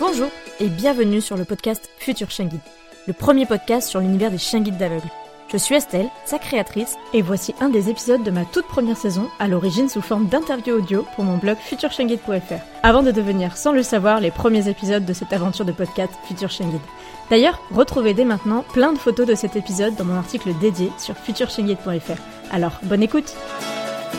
[0.00, 2.60] Bonjour et bienvenue sur le podcast Future Chien Guide,
[3.06, 5.10] le premier podcast sur l'univers des chiens guides d'aveugles.
[5.52, 9.28] Je suis Estelle, sa créatrice, et voici un des épisodes de ma toute première saison,
[9.38, 13.82] à l'origine sous forme d'interview audio pour mon blog futureshienguide.fr, avant de devenir, sans le
[13.82, 16.80] savoir, les premiers épisodes de cette aventure de podcast Future Chien Guide.
[17.28, 21.14] D'ailleurs, retrouvez dès maintenant plein de photos de cet épisode dans mon article dédié sur
[21.14, 22.22] futureshienguide.fr.
[22.50, 23.34] Alors, bonne écoute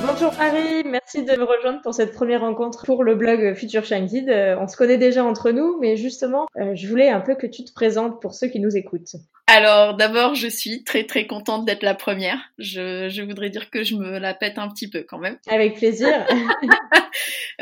[0.04, 4.30] Bonjour Harry, merci de me rejoindre pour cette première rencontre pour le blog Future Guide.
[4.30, 7.46] Euh, on se connaît déjà entre nous, mais justement, euh, je voulais un peu que
[7.46, 9.16] tu te présentes pour ceux qui nous écoutent.
[9.48, 12.40] Alors d'abord, je suis très très contente d'être la première.
[12.58, 15.38] Je, je, voudrais dire que je me la pète un petit peu quand même.
[15.48, 16.26] Avec plaisir.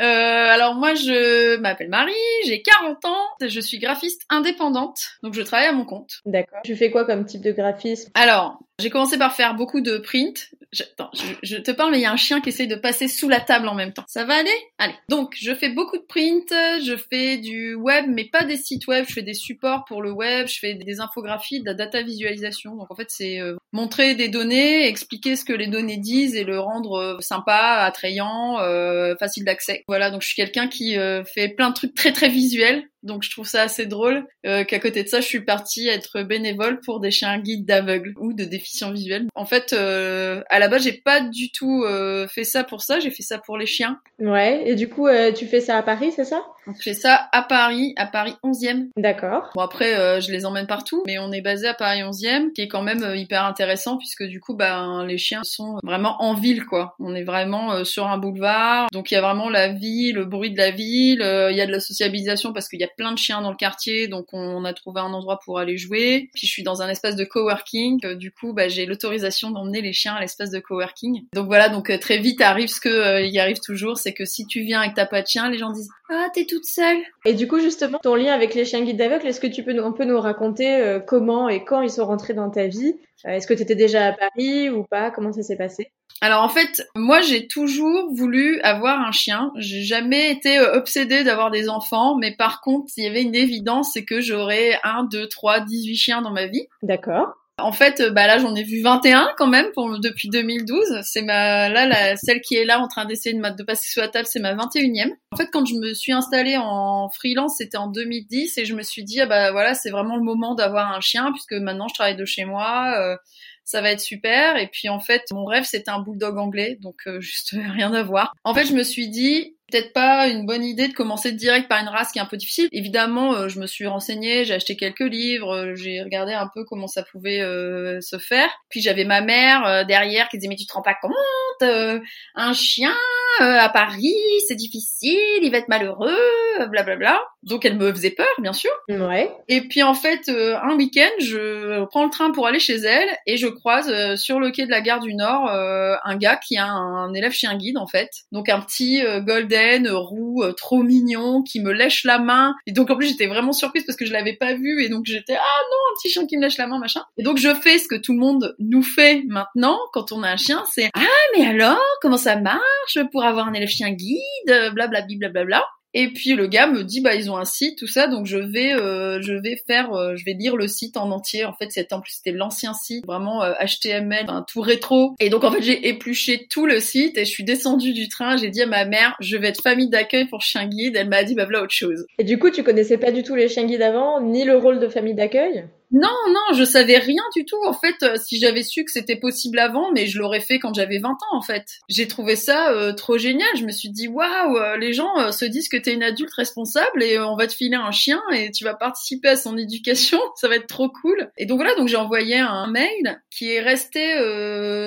[0.00, 2.12] euh, alors moi, je m'appelle Marie,
[2.46, 6.20] j'ai 40 ans, je suis graphiste indépendante, donc je travaille à mon compte.
[6.26, 6.60] D'accord.
[6.64, 8.10] Tu fais quoi comme type de graphisme?
[8.14, 10.50] Alors, j'ai commencé par faire beaucoup de print.
[10.72, 12.76] Je, attends, je, je, te parle, mais il y a un chien qui essaye de
[12.76, 14.04] passer sous la table en même temps.
[14.06, 14.50] Ça va aller?
[14.78, 14.94] Allez.
[15.08, 19.04] Donc, je fais beaucoup de print, je fais du web, mais pas des sites web.
[19.08, 22.76] Je fais des supports pour le web, je fais des infographies, de la data visualisation.
[22.76, 26.44] Donc, en fait, c'est euh, montrer des données, expliquer ce que les données disent et
[26.44, 29.84] le rendre euh, sympa, attrayant, euh, facile d'accès.
[29.88, 30.10] Voilà.
[30.10, 32.84] Donc, je suis quelqu'un qui euh, fait plein de trucs très très visuels.
[33.02, 36.22] Donc je trouve ça assez drôle euh, qu'à côté de ça, je suis partie être
[36.22, 39.26] bénévole pour des chiens guides d'aveugles ou de déficients visuels.
[39.34, 43.00] En fait, euh, à la base, j'ai pas du tout euh, fait ça pour ça.
[43.00, 43.98] J'ai fait ça pour les chiens.
[44.18, 44.62] Ouais.
[44.66, 46.42] Et du coup, euh, tu fais ça à Paris, c'est ça?
[46.66, 48.90] Je fais ça à Paris, à Paris 11e.
[48.96, 49.50] D'accord.
[49.54, 52.60] Bon après, euh, je les emmène partout, mais on est basé à Paris 11e, qui
[52.60, 56.34] est quand même euh, hyper intéressant puisque du coup, ben les chiens sont vraiment en
[56.34, 56.94] ville, quoi.
[57.00, 60.52] On est vraiment sur un boulevard, donc il y a vraiment la vie, le bruit
[60.52, 61.20] de la ville.
[61.22, 63.56] Il y a de la sociabilisation parce qu'il y a plein de chiens dans le
[63.56, 66.30] quartier, donc on a trouvé un endroit pour aller jouer.
[66.34, 69.92] Puis je suis dans un espace de coworking, du coup bah, j'ai l'autorisation d'emmener les
[69.92, 71.26] chiens à l'espace de coworking.
[71.34, 74.46] Donc voilà, donc très vite arrive ce que euh, il arrive toujours, c'est que si
[74.46, 76.98] tu viens avec ta pas de chien, les gens disent ah t'es toute seule.
[77.24, 79.78] Et du coup justement ton lien avec les chiens guides d'aveugles, est-ce que tu peux
[79.82, 82.94] un peu nous raconter euh, comment et quand ils sont rentrés dans ta vie?
[82.94, 85.10] euh, Est-ce que tu étais déjà à Paris ou pas?
[85.10, 85.92] Comment ça s'est passé?
[86.22, 89.52] Alors en fait, moi j'ai toujours voulu avoir un chien.
[89.56, 93.34] J'ai jamais été euh, obsédée d'avoir des enfants, mais par contre, il y avait une
[93.34, 96.66] évidence, c'est que j'aurais un, deux, trois, dix-huit chiens dans ma vie.
[96.82, 97.39] D'accord.
[97.62, 99.66] En fait, bah là, j'en ai vu 21 quand même
[100.02, 101.00] depuis 2012.
[101.02, 104.08] C'est ma là celle qui est là en train d'essayer de, de passer sous la
[104.08, 105.12] table, c'est ma 21e.
[105.32, 108.82] En fait, quand je me suis installée en freelance, c'était en 2010 et je me
[108.82, 111.94] suis dit ah bah voilà, c'est vraiment le moment d'avoir un chien puisque maintenant je
[111.94, 112.94] travaille de chez moi.
[112.98, 113.16] Euh,
[113.64, 114.56] ça va être super.
[114.56, 118.02] Et puis en fait, mon rêve c'était un bulldog anglais, donc euh, juste rien à
[118.02, 118.32] voir.
[118.44, 121.80] En fait, je me suis dit peut-être pas une bonne idée de commencer direct par
[121.80, 122.68] une race qui est un peu difficile.
[122.72, 126.64] Évidemment, euh, je me suis renseignée, j'ai acheté quelques livres, euh, j'ai regardé un peu
[126.64, 128.48] comment ça pouvait euh, se faire.
[128.68, 132.02] Puis j'avais ma mère derrière qui disait mais tu te rends pas compte,
[132.34, 132.94] un chien
[133.38, 134.14] à Paris,
[134.48, 136.16] c'est difficile, il va être malheureux,
[136.66, 136.96] blablabla.
[136.96, 137.22] Bla bla.
[137.42, 138.70] Donc elle me faisait peur, bien sûr.
[138.88, 139.30] Ouais.
[139.48, 143.36] Et puis en fait, un week-end, je prends le train pour aller chez elle et
[143.36, 147.12] je croise sur le quai de la gare du Nord un gars qui a un
[147.14, 151.72] élève chien guide en fait, donc un petit golden roux euh, trop mignon qui me
[151.72, 154.54] lèche la main et donc en plus j'étais vraiment surprise parce que je l'avais pas
[154.54, 157.02] vu et donc j'étais ah non un petit chien qui me lèche la main machin
[157.16, 160.28] et donc je fais ce que tout le monde nous fait maintenant quand on a
[160.28, 161.00] un chien c'est ah
[161.36, 165.64] mais alors comment ça marche pour avoir un élève chien guide blablabla blablabla?
[165.92, 168.38] Et puis le gars me dit bah ils ont un site tout ça donc je
[168.38, 171.44] vais euh, je vais faire euh, je vais lire le site en entier.
[171.44, 175.14] En fait c'était en plus c'était l'ancien site vraiment euh, HTML un tout rétro.
[175.18, 178.36] Et donc en fait j'ai épluché tout le site et je suis descendue du train.
[178.36, 180.96] J'ai dit à ma mère je vais être famille d'accueil pour chien guide.
[180.96, 182.06] Elle m'a dit bah voilà autre chose.
[182.18, 184.78] Et du coup tu connaissais pas du tout les chiens guides avant ni le rôle
[184.78, 185.64] de famille d'accueil?
[185.92, 187.58] Non, non, je savais rien du tout.
[187.66, 190.72] En fait, euh, si j'avais su que c'était possible avant, mais je l'aurais fait quand
[190.72, 191.66] j'avais 20 ans, en fait.
[191.88, 193.48] J'ai trouvé ça euh, trop génial.
[193.56, 196.32] Je me suis dit, waouh, euh, les gens euh, se disent que t'es une adulte
[196.34, 200.20] responsable et on va te filer un chien et tu vas participer à son éducation.
[200.36, 201.30] ça va être trop cool.
[201.36, 204.00] Et donc voilà, donc j'ai envoyé un mail qui est resté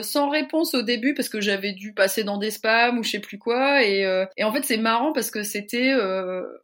[0.04, 3.20] sans réponse au début parce que j'avais dû passer dans des spams ou je sais
[3.20, 3.84] plus quoi.
[3.84, 4.02] Et,
[4.38, 5.94] et en fait, c'est marrant parce que c'était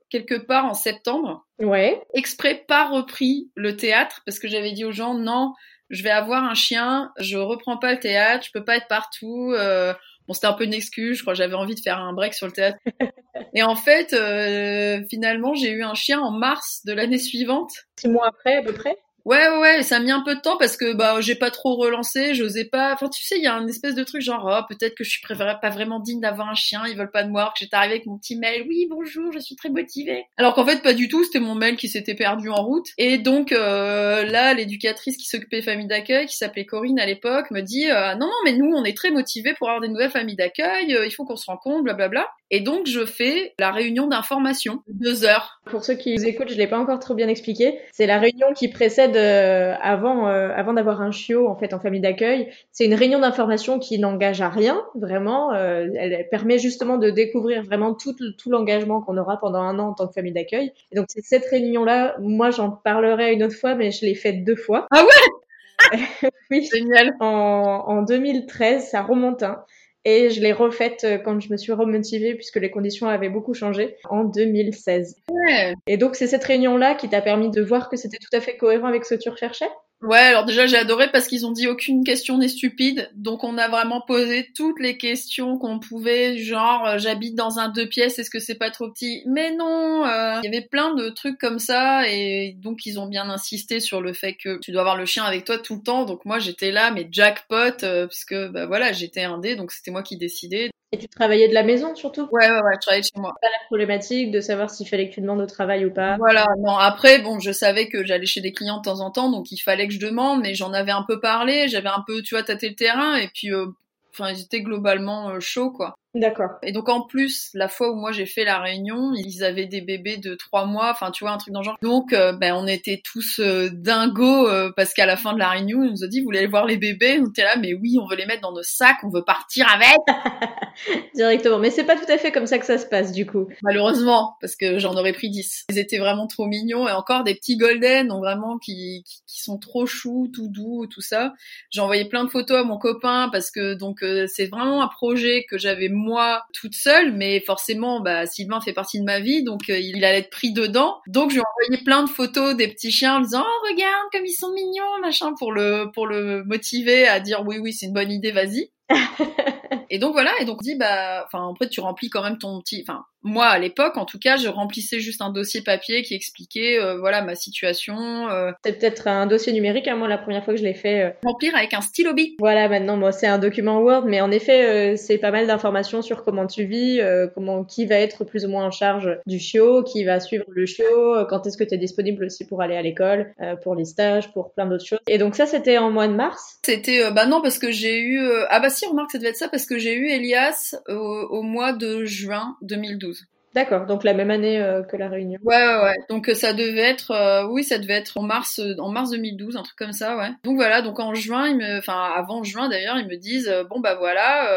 [0.10, 1.46] quelque part en septembre.
[1.60, 2.02] Ouais.
[2.14, 5.54] Exprès pas repris le théâtre parce que j'avais dit aux gens non,
[5.90, 9.54] je vais avoir un chien, je reprends pas le théâtre, je peux pas être partout.
[9.56, 9.94] Euh,
[10.30, 11.18] Bon, c'était un peu une excuse.
[11.18, 12.78] Je crois j'avais envie de faire un break sur le théâtre.
[13.56, 17.72] Et en fait, euh, finalement, j'ai eu un chien en mars de l'année suivante.
[18.00, 18.96] Six mois après, à peu près?
[19.30, 21.76] Ouais, ouais, ça a mis un peu de temps parce que bah j'ai pas trop
[21.76, 22.94] relancé, j'osais pas.
[22.94, 25.12] Enfin, tu sais, il y a un espèce de truc genre oh, peut-être que je
[25.12, 27.54] suis pas vraiment digne d'avoir un chien, ils veulent pas de moi.
[27.54, 30.26] Que j'étais arrivée avec mon petit mail, oui bonjour, je suis très motivée.
[30.38, 32.88] Alors qu'en fait pas du tout, c'était mon mail qui s'était perdu en route.
[32.98, 37.62] Et donc euh, là, l'éducatrice qui s'occupait famille d'accueil, qui s'appelait Corinne à l'époque, me
[37.62, 40.38] dit euh, non non mais nous on est très motivés pour avoir des nouvelles familles
[40.38, 42.28] d'accueil, euh, il faut qu'on se rencontre, blablabla.
[42.50, 45.62] Et donc je fais la réunion d'information, deux heures.
[45.66, 47.78] Pour ceux qui nous écoutent, je l'ai pas encore trop bien expliqué.
[47.92, 51.80] C'est la réunion qui précède euh, avant euh, avant d'avoir un chiot en fait en
[51.80, 52.52] famille d'accueil.
[52.72, 55.54] C'est une réunion d'information qui n'engage à rien vraiment.
[55.54, 59.90] Euh, elle permet justement de découvrir vraiment tout tout l'engagement qu'on aura pendant un an
[59.90, 60.72] en tant que famille d'accueil.
[60.92, 62.16] Et donc c'est cette réunion là.
[62.20, 64.88] Moi j'en parlerai une autre fois, mais je l'ai faite deux fois.
[64.92, 66.30] Ah ouais?
[66.52, 66.70] oui.
[66.74, 67.16] Génial.
[67.20, 69.44] En, en 2013, ça remonte.
[69.44, 69.64] Hein.
[70.06, 73.54] Et je l'ai refaite euh, quand je me suis remotivée puisque les conditions avaient beaucoup
[73.54, 75.18] changé en 2016.
[75.30, 75.74] Ouais.
[75.88, 78.58] Et donc c'est cette réunion-là qui t'a permis de voir que c'était tout à fait
[78.58, 79.70] cohérent avec ce que tu recherchais?
[80.02, 83.58] Ouais, alors déjà j'ai adoré parce qu'ils ont dit aucune question n'est stupide, donc on
[83.58, 88.18] a vraiment posé toutes les questions qu'on pouvait, genre euh, j'habite dans un deux pièces,
[88.18, 89.24] est-ce que c'est pas trop petit?
[89.28, 93.08] Mais non, euh, il y avait plein de trucs comme ça et donc ils ont
[93.08, 95.84] bien insisté sur le fait que tu dois avoir le chien avec toi tout le
[95.84, 99.92] temps, donc moi j'étais là mais jackpot euh, puisque bah voilà j'étais indé donc c'était
[99.92, 100.70] moi qui décidais.
[100.92, 102.28] Et tu travaillais de la maison surtout?
[102.32, 103.34] Ouais, ouais, ouais, je travaillais chez moi.
[103.40, 106.18] Pas la problématique de savoir s'il fallait que tu demandes au travail ou pas?
[106.18, 109.30] Voilà, non, après, bon, je savais que j'allais chez des clients de temps en temps,
[109.30, 112.24] donc il fallait que je demande, mais j'en avais un peu parlé, j'avais un peu,
[112.24, 113.68] tu vois, tâté le terrain, et puis, euh,
[114.12, 115.94] enfin, ils étaient globalement euh, chauds, quoi.
[116.16, 116.58] D'accord.
[116.64, 119.82] Et donc en plus, la fois où moi j'ai fait la réunion, ils avaient des
[119.82, 121.78] bébés de trois mois, enfin tu vois un truc dans le genre.
[121.84, 125.50] Donc euh, ben on était tous euh, dingos euh, parce qu'à la fin de la
[125.50, 127.76] réunion, ils nous ont dit vous voulez aller voir les bébés, on était là mais
[127.76, 130.00] oui on veut les mettre dans nos sacs, on veut partir avec.
[131.14, 133.48] Directement, mais c'est pas tout à fait comme ça que ça se passe du coup.
[133.62, 135.66] Malheureusement parce que j'en aurais pris 10.
[135.70, 139.44] Ils étaient vraiment trop mignons et encore des petits golden, donc vraiment qui, qui, qui
[139.44, 141.34] sont trop choux, tout doux, tout ça.
[141.70, 145.46] J'ai envoyé plein de photos à mon copain parce que donc c'est vraiment un projet
[145.48, 149.70] que j'avais moi toute seule, mais forcément, bah, Sylvain fait partie de ma vie, donc
[149.70, 151.00] euh, il allait être pris dedans.
[151.08, 154.08] Donc je lui ai envoyé plein de photos des petits chiens en disant oh regarde
[154.12, 157.88] comme ils sont mignons, machin, pour le pour le motiver à dire oui oui c'est
[157.88, 158.72] une bonne idée, vas-y.
[159.90, 162.84] et donc voilà, et donc dit bah, enfin après tu remplis quand même ton petit,
[162.88, 166.80] enfin moi à l'époque en tout cas je remplissais juste un dossier papier qui expliquait
[166.80, 168.52] euh, voilà ma situation euh...
[168.64, 171.10] c'est peut-être un dossier numérique hein, moi la première fois que je l'ai fait euh...
[171.24, 174.94] remplir avec un stylo bic voilà maintenant moi c'est un document Word mais en effet
[174.94, 178.46] euh, c'est pas mal d'informations sur comment tu vis euh, comment qui va être plus
[178.46, 181.76] ou moins en charge du chiot qui va suivre le chiot quand est-ce que tu
[181.76, 183.34] es disponible aussi pour aller à l'école
[183.64, 185.00] pour les stages pour plein d'autres choses.
[185.08, 186.60] Et donc ça c'était en mois de mars?
[186.66, 189.50] C'était bah non parce que j'ai eu ah bah si remarque ça devait être ça
[189.50, 194.30] parce que j'ai eu Elias au, au mois de juin 2012 D'accord, donc la même
[194.30, 195.40] année euh, que la Réunion.
[195.44, 195.96] Ouais, ouais, ouais.
[196.10, 199.58] Donc euh, ça devait être, euh, oui, ça devait être en mars, en mars 2012,
[199.58, 200.30] un truc comme ça, ouais.
[200.44, 203.80] Donc voilà, donc en juin, ils me, enfin avant juin d'ailleurs, ils me disent, bon
[203.80, 204.48] bah voilà,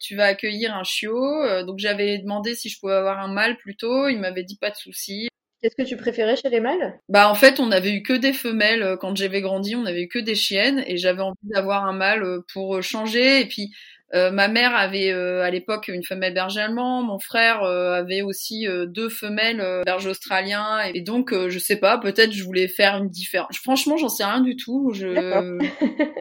[0.00, 1.64] tu vas accueillir un chiot.
[1.64, 4.76] donc j'avais demandé si je pouvais avoir un mâle plutôt, ils m'avaient dit pas de
[4.76, 5.28] souci.
[5.62, 6.98] Qu'est-ce que tu préférais chez les mâles?
[7.08, 10.08] Bah en fait, on avait eu que des femelles quand j'avais grandi, on avait eu
[10.08, 13.72] que des chiennes et j'avais envie d'avoir un mâle pour changer et puis
[14.14, 18.20] euh, ma mère avait euh, à l'époque une femelle berger allemand, mon frère euh, avait
[18.20, 23.08] aussi deux femelles berger australiens et, donc je sais pas, peut-être je voulais faire une
[23.08, 23.56] différence.
[23.56, 24.92] Franchement, j'en sais rien du tout.
[24.94, 25.58] Je...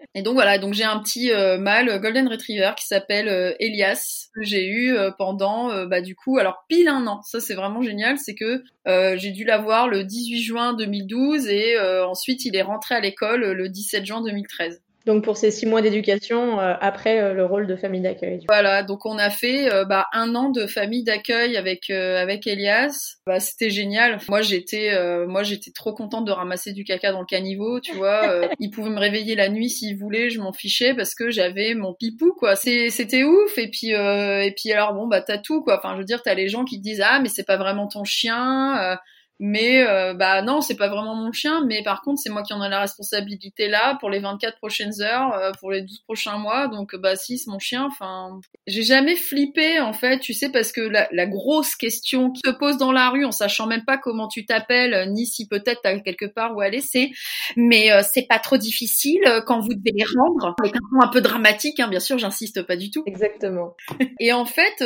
[0.15, 4.67] et donc voilà, donc j'ai un petit mâle golden retriever qui s'appelle Elias que j'ai
[4.67, 7.21] eu pendant bah du coup alors pile un an.
[7.23, 8.63] Ça c'est vraiment génial, c'est que
[9.17, 13.69] j'ai dû l'avoir le 18 juin 2012 et ensuite il est rentré à l'école le
[13.69, 14.81] 17 juin 2013.
[15.05, 18.41] Donc pour ces six mois d'éducation euh, après euh, le rôle de famille d'accueil.
[18.47, 23.15] Voilà, donc on a fait euh, bah, un an de famille d'accueil avec avec Elias.
[23.25, 24.19] Bah, c'était génial.
[24.29, 24.91] Moi j'étais
[25.27, 28.21] moi j'étais trop contente de ramasser du caca dans le caniveau, tu vois.
[28.59, 31.93] il pouvait me réveiller la nuit s'il voulait, je m'en fichais parce que j'avais mon
[31.93, 32.55] pipou quoi.
[32.55, 33.57] c'était ouf.
[33.57, 35.77] Et puis et puis alors bon bah t'as tout quoi.
[35.77, 37.87] Enfin je veux dire t'as les gens qui te disent ah mais c'est pas vraiment
[37.87, 38.97] ton chien
[39.43, 42.53] mais euh, bah non, c'est pas vraiment mon chien, mais par contre c'est moi qui
[42.53, 46.37] en ai la responsabilité là pour les 24 prochaines heures, euh, pour les 12 prochains
[46.37, 46.67] mois.
[46.67, 50.71] Donc bah si c'est mon chien, enfin j'ai jamais flippé en fait, tu sais parce
[50.71, 53.97] que la, la, grosse question qui se pose dans la rue en sachant même pas
[53.97, 57.09] comment tu t'appelles ni si peut-être t'as quelque part où aller, c'est
[57.55, 61.07] mais euh, c'est pas trop difficile quand vous devez les rendre avec un ton un
[61.07, 63.01] peu dramatique, hein, bien sûr, j'insiste pas du tout.
[63.07, 63.75] Exactement.
[64.19, 64.83] Et en fait,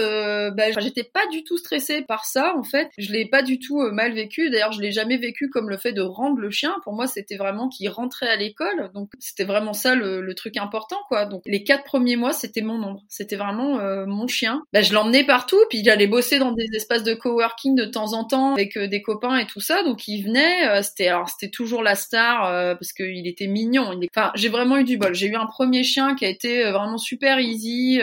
[0.56, 3.82] bah j'étais pas du tout stressée par ça en fait, je l'ai pas du tout
[3.92, 6.76] mal vécu D'ailleurs, je l'ai jamais vécu comme le fait de rendre le chien.
[6.84, 8.92] Pour moi, c'était vraiment qu'il rentrait à l'école.
[8.94, 11.26] Donc, c'était vraiment ça le, truc important, quoi.
[11.26, 13.02] Donc, les quatre premiers mois, c'était mon ombre.
[13.08, 14.64] C'était vraiment euh, mon chien.
[14.74, 18.12] Bah, je l'emmenais partout, puis il allait bosser dans des espaces de coworking de temps
[18.14, 19.84] en temps avec euh, des copains et tout ça.
[19.84, 20.68] Donc, il venait.
[20.68, 23.98] Euh, c'était alors, c'était toujours la star parce qu'il était mignon.
[24.14, 25.16] Enfin, j'ai vraiment eu du bol.
[25.16, 28.00] J'ai eu un premier chien qui a été vraiment super easy,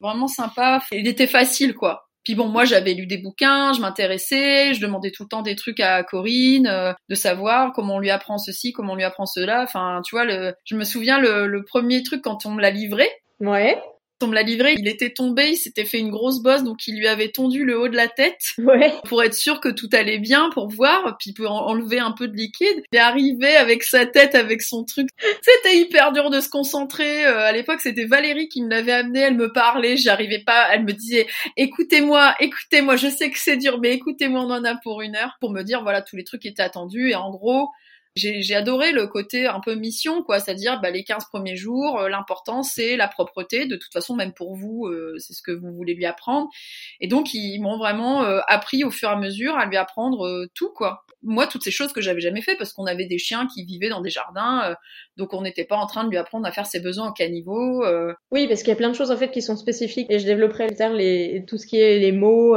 [0.00, 0.82] vraiment sympa.
[0.92, 2.07] Il était facile, quoi.
[2.28, 5.56] Puis bon, moi j'avais lu des bouquins, je m'intéressais, je demandais tout le temps des
[5.56, 9.24] trucs à Corinne, euh, de savoir comment on lui apprend ceci, comment on lui apprend
[9.24, 9.62] cela.
[9.62, 12.70] Enfin, tu vois, le, je me souviens le, le premier truc quand on me l'a
[12.70, 13.08] livré.
[13.40, 13.80] Ouais
[14.22, 16.98] on me l'a livré, il était tombé, il s'était fait une grosse bosse, donc il
[16.98, 18.92] lui avait tondu le haut de la tête ouais.
[19.04, 22.36] pour être sûr que tout allait bien, pour voir, puis pour enlever un peu de
[22.36, 22.82] liquide.
[22.92, 25.08] Il est arrivé avec sa tête, avec son truc.
[25.42, 27.26] C'était hyper dur de se concentrer.
[27.26, 29.20] Euh, à l'époque, c'était Valérie qui me l'avait amené.
[29.20, 30.68] Elle me parlait, j'arrivais pas.
[30.72, 32.96] Elle me disait "Écoutez-moi, écoutez-moi.
[32.96, 34.40] Je sais que c'est dur, mais écoutez-moi.
[34.40, 36.62] On en a pour une heure pour me dire voilà tous les trucs qui étaient
[36.62, 37.68] attendus." Et en gros,
[38.18, 42.08] j'ai adoré le côté un peu mission, quoi, c'est-à-dire bah, les 15 premiers jours, euh,
[42.08, 45.72] l'important c'est la propreté, de toute façon même pour vous, euh, c'est ce que vous
[45.72, 46.48] voulez lui apprendre.
[47.00, 50.46] Et donc ils m'ont vraiment euh, appris au fur et à mesure à lui apprendre
[50.54, 51.04] tout, quoi.
[51.22, 53.88] Moi, toutes ces choses que j'avais jamais fait parce qu'on avait des chiens qui vivaient
[53.88, 54.76] dans des jardins,
[55.16, 57.84] donc on n'était pas en train de lui apprendre à faire ses besoins au caniveau.
[58.30, 60.26] Oui, parce qu'il y a plein de choses en fait qui sont spécifiques et je
[60.26, 62.56] développerai les, tout ce qui est les mots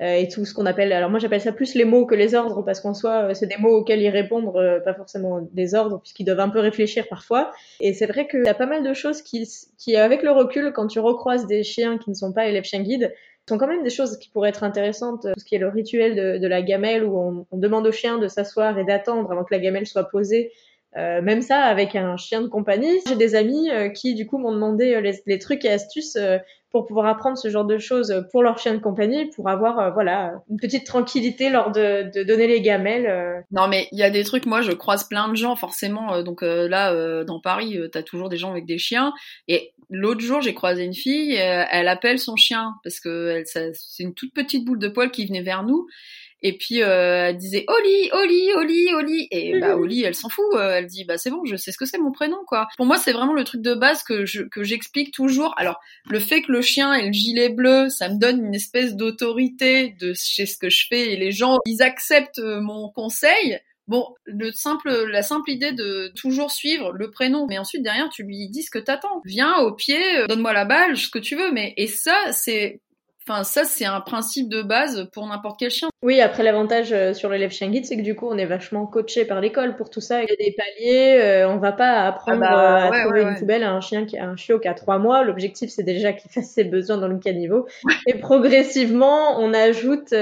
[0.00, 0.92] et tout ce qu'on appelle.
[0.92, 3.46] Alors moi j'appelle ça plus les mots que les ordres parce qu'en soi euh, c'est
[3.46, 7.06] des mots auxquels ils répondent, euh, pas forcément des ordres puisqu'ils doivent un peu réfléchir
[7.08, 7.50] parfois.
[7.80, 9.46] Et c'est vrai qu'il y a pas mal de choses qui,
[9.78, 12.82] qui avec le recul, quand tu recroises des chiens qui ne sont pas élèves chiens
[12.82, 13.12] guides,
[13.46, 15.22] sont quand même des choses qui pourraient être intéressantes.
[15.22, 17.92] Tout ce qui est le rituel de, de la gamelle où on, on, demande au
[17.92, 20.52] chien de s'asseoir et d'attendre avant que la gamelle soit posée.
[20.96, 23.00] Euh, même ça avec un chien de compagnie.
[23.06, 26.16] J'ai des amis qui du coup m'ont demandé les, les, trucs et astuces
[26.70, 29.90] pour pouvoir apprendre ce genre de choses pour leur chien de compagnie, pour avoir euh,
[29.90, 33.06] voilà une petite tranquillité lors de, de donner les gamelles.
[33.06, 33.40] Euh.
[33.50, 36.22] Non mais il y a des trucs, moi je croise plein de gens forcément, euh,
[36.22, 39.12] donc là dans Paris t'as toujours des gens avec des chiens
[39.48, 44.14] et l'autre jour j'ai croisé une fille, elle appelle son chien parce que c'est une
[44.14, 45.86] toute petite boule de poil qui venait vers nous
[46.42, 49.28] et puis euh, elle disait Oli, Oli, Oli, Oli.
[49.30, 49.82] Et bah mhm.
[49.82, 50.44] Oli, elle s'en fout.
[50.54, 52.68] Euh, elle dit bah c'est bon, je sais ce que c'est mon prénom quoi.
[52.76, 55.54] Pour moi, c'est vraiment le truc de base que je que j'explique toujours.
[55.58, 58.96] Alors le fait que le chien ait le gilet bleu, ça me donne une espèce
[58.96, 63.58] d'autorité de chez ce que je fais et les gens ils acceptent euh, mon conseil.
[63.86, 68.22] Bon, le simple, la simple idée de toujours suivre le prénom, mais ensuite derrière tu
[68.22, 69.20] lui dis ce que t'attends.
[69.24, 71.50] Viens au pied, donne-moi la balle, ce que tu veux.
[71.50, 72.80] Mais et ça, c'est
[73.28, 75.88] Enfin, ça, c'est un principe de base pour n'importe quel chien.
[76.02, 78.86] Oui, après, l'avantage euh, sur l'élève chien guide, c'est que du coup, on est vachement
[78.86, 80.22] coaché par l'école pour tout ça.
[80.22, 83.22] Il y a des paliers, euh, on va pas apprendre ah bah, euh, à trouver
[83.22, 85.22] une poubelle à un chien qui a un chiot qui a trois mois.
[85.22, 87.66] L'objectif, c'est déjà qu'il fasse ses besoins dans le caniveau.
[88.06, 90.14] Et progressivement, on ajoute,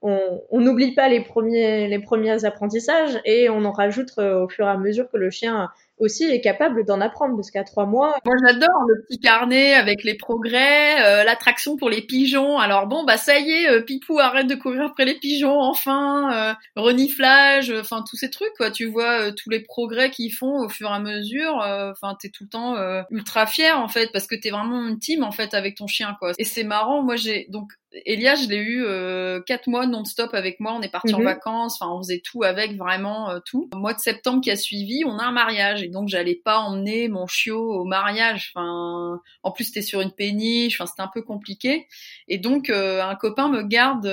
[0.00, 4.70] on n'oublie pas les premiers, les premiers apprentissages et on en rajoute au fur et
[4.70, 5.68] à mesure que le chien
[5.98, 8.16] aussi est capable d'en apprendre parce qu'à trois mois.
[8.24, 12.58] Moi j'adore le petit carnet avec les progrès, euh, l'attraction pour les pigeons.
[12.58, 16.32] Alors bon bah ça y est, euh, Pipou arrête de courir après les pigeons enfin,
[16.32, 18.70] euh, reniflage, enfin tous ces trucs quoi.
[18.70, 21.56] Tu vois tous les progrès qu'ils font au fur et à mesure.
[21.56, 22.76] Enfin t'es tout le temps
[23.10, 26.16] ultra fier en fait parce que t'es vraiment une team en fait avec ton chien
[26.18, 26.32] quoi.
[26.38, 27.02] Et c'est marrant.
[27.02, 27.72] Moi j'ai donc
[28.04, 30.74] Elias, je l'ai eu euh, quatre mois non-stop avec moi.
[30.74, 31.24] On est parti en mhm.
[31.24, 31.78] vacances.
[31.80, 33.68] Enfin, on faisait tout avec, vraiment euh, tout.
[33.72, 36.58] Au mois de septembre qui a suivi, on a un mariage et donc j'allais pas
[36.58, 38.52] emmener mon chiot au mariage.
[38.54, 40.80] Enfin, en plus c'était sur une péniche.
[40.80, 41.86] Enfin, c'était un peu compliqué.
[42.28, 44.06] Et donc euh, un copain me garde,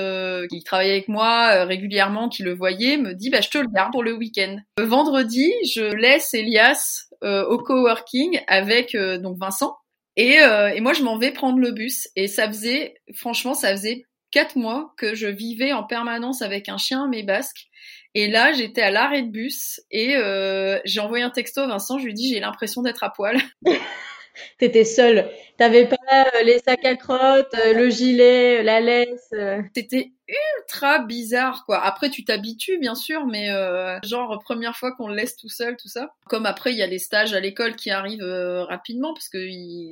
[0.48, 3.92] qui travaillait avec moi régulièrement, qui le voyait, me dit bah je te le garde
[3.92, 4.56] pour le week-end.
[4.78, 9.76] vendredi, je laisse Elias au coworking avec donc Vincent
[10.16, 12.08] et, euh, et moi, je m'en vais prendre le bus.
[12.16, 16.78] Et ça faisait, franchement, ça faisait quatre mois que je vivais en permanence avec un
[16.78, 17.68] chien mes basques.
[18.14, 21.98] Et là, j'étais à l'arrêt de bus et euh, j'ai envoyé un texto à Vincent.
[21.98, 23.38] Je lui dit, j'ai l'impression d'être à poil.
[24.58, 25.30] T'étais seule.
[25.58, 29.32] T'avais pas euh, les sacs à crottes, euh, le gilet, la laisse.
[29.74, 31.82] C'était ultra bizarre quoi.
[31.82, 35.76] Après tu t'habitues bien sûr, mais euh, genre première fois qu'on le laisse tout seul,
[35.76, 36.14] tout ça.
[36.26, 39.38] Comme après il y a les stages à l'école qui arrivent euh, rapidement parce que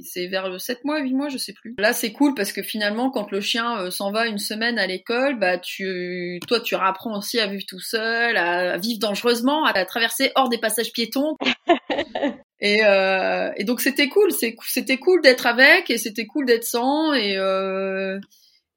[0.03, 1.75] c'est vers 7 mois, 8 mois, je sais plus.
[1.79, 4.87] Là c'est cool parce que finalement quand le chien euh, s'en va une semaine à
[4.87, 9.85] l'école, bah tu toi tu apprends aussi à vivre tout seul, à, vivre dangereusement, à,
[9.85, 11.37] traverser hors des passages piétons.
[12.65, 12.79] Et,
[13.57, 17.37] et donc c'était cool, c'était cool d'être avec et c'était cool d'être sans et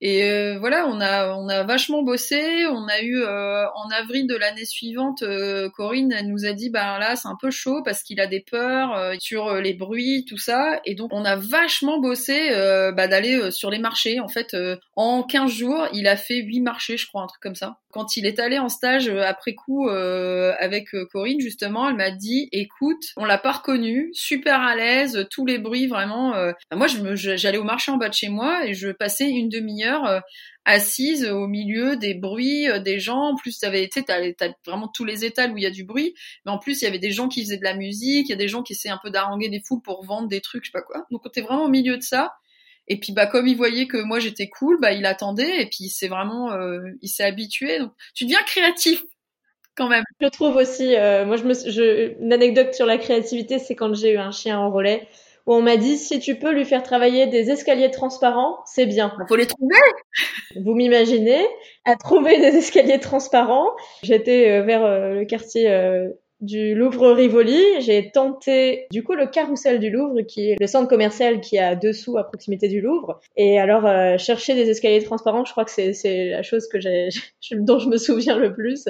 [0.02, 2.66] Et euh, voilà, on a on a vachement bossé.
[2.68, 6.70] On a eu euh, en avril de l'année suivante, euh, Corinne elle nous a dit
[6.70, 10.38] bah là c'est un peu chaud parce qu'il a des peurs sur les bruits tout
[10.38, 10.82] ça.
[10.84, 12.50] Et donc on a vachement bossé
[12.96, 14.20] bah, d'aller sur les marchés.
[14.20, 14.56] En fait,
[14.96, 17.78] en 15 jours, il a fait 8 marchés, je crois, un truc comme ça.
[17.92, 23.06] Quand il est allé en stage après coup avec Corinne justement, elle m'a dit écoute,
[23.16, 26.34] on l'a pas reconnu, super à l'aise, tous les bruits vraiment.
[26.74, 30.20] moi j'allais au marché en bas de chez moi et je passais une demi-heure euh,
[30.66, 33.32] assise au milieu des bruits euh, des gens.
[33.32, 35.84] En plus, t'avais été, t'as, as vraiment tous les étals où il y a du
[35.84, 36.16] bruit,
[36.46, 38.34] mais en plus il y avait des gens qui faisaient de la musique, il y
[38.34, 40.72] a des gens qui essaient un peu d'arranger des foules pour vendre des trucs, je
[40.72, 41.06] sais pas quoi.
[41.12, 42.34] Donc t'es vraiment au milieu de ça.
[42.88, 45.90] Et puis bah comme il voyait que moi j'étais cool, bah il attendait et puis
[45.90, 47.80] c'est vraiment, euh, il s'est habitué.
[47.80, 49.04] Donc tu deviens créatif
[49.76, 50.04] quand même.
[50.22, 54.18] Je trouve aussi, moi je me, une anecdote sur la créativité, c'est quand j'ai eu
[54.18, 55.08] un chien en relais
[55.46, 59.14] où on m'a dit si tu peux lui faire travailler des escaliers transparents, c'est bien.
[59.20, 59.76] Il faut les trouver.
[60.64, 61.46] Vous m'imaginez
[61.86, 63.70] à trouver des escaliers transparents.
[64.04, 66.10] J'étais euh, vers euh, le quartier euh,
[66.42, 67.62] du Louvre Rivoli.
[67.80, 71.76] J'ai tenté du coup le carrousel du Louvre, qui est le centre commercial qui a
[71.76, 73.20] dessous à proximité du Louvre.
[73.38, 77.10] Et alors euh, chercher des escaliers transparents, je crois que c'est la chose que j'ai
[77.52, 78.88] dont je me souviens le plus.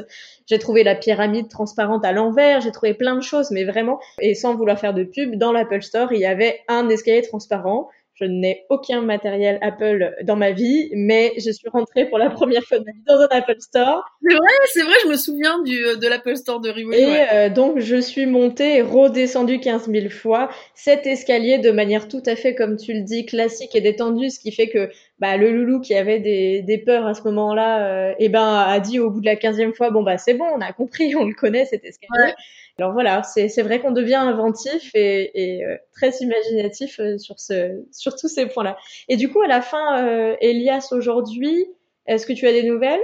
[0.48, 4.36] J'ai trouvé la pyramide transparente à l'envers, j'ai trouvé plein de choses, mais vraiment et
[4.36, 8.26] sans vouloir faire de pub, dans l'Apple Store il y avait un escalier transparent je
[8.26, 12.80] n'ai aucun matériel Apple dans ma vie, mais je suis rentrée pour la première fois
[12.80, 14.04] de ma vie dans un Apple Store.
[14.22, 16.98] C'est vrai, c'est vrai, je me souviens du, de l'Apple Store de Rivoli.
[16.98, 22.08] Et euh, donc, je suis montée et redescendue 15 000 fois cet escalier de manière
[22.08, 25.36] tout à fait, comme tu le dis, classique et détendue, ce qui fait que bah,
[25.36, 29.00] le loulou qui avait des, des peurs à ce moment-là, euh, eh ben, a dit
[29.00, 31.34] au bout de la 15e fois, bon, bah, c'est bon, on a compris, on le
[31.34, 32.34] connaît, cet escalier.
[32.78, 37.86] Alors voilà, c'est vrai qu'on devient inventif et, et euh, très imaginatif euh, sur, ce,
[37.94, 38.78] sur tous ces points-là.
[39.08, 41.68] Et du coup, à la fin, euh, Elias, aujourd'hui,
[42.06, 43.00] est-ce que tu as des nouvelles?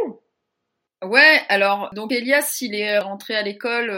[1.03, 3.89] Ouais, alors donc Elias, il est rentré à l'école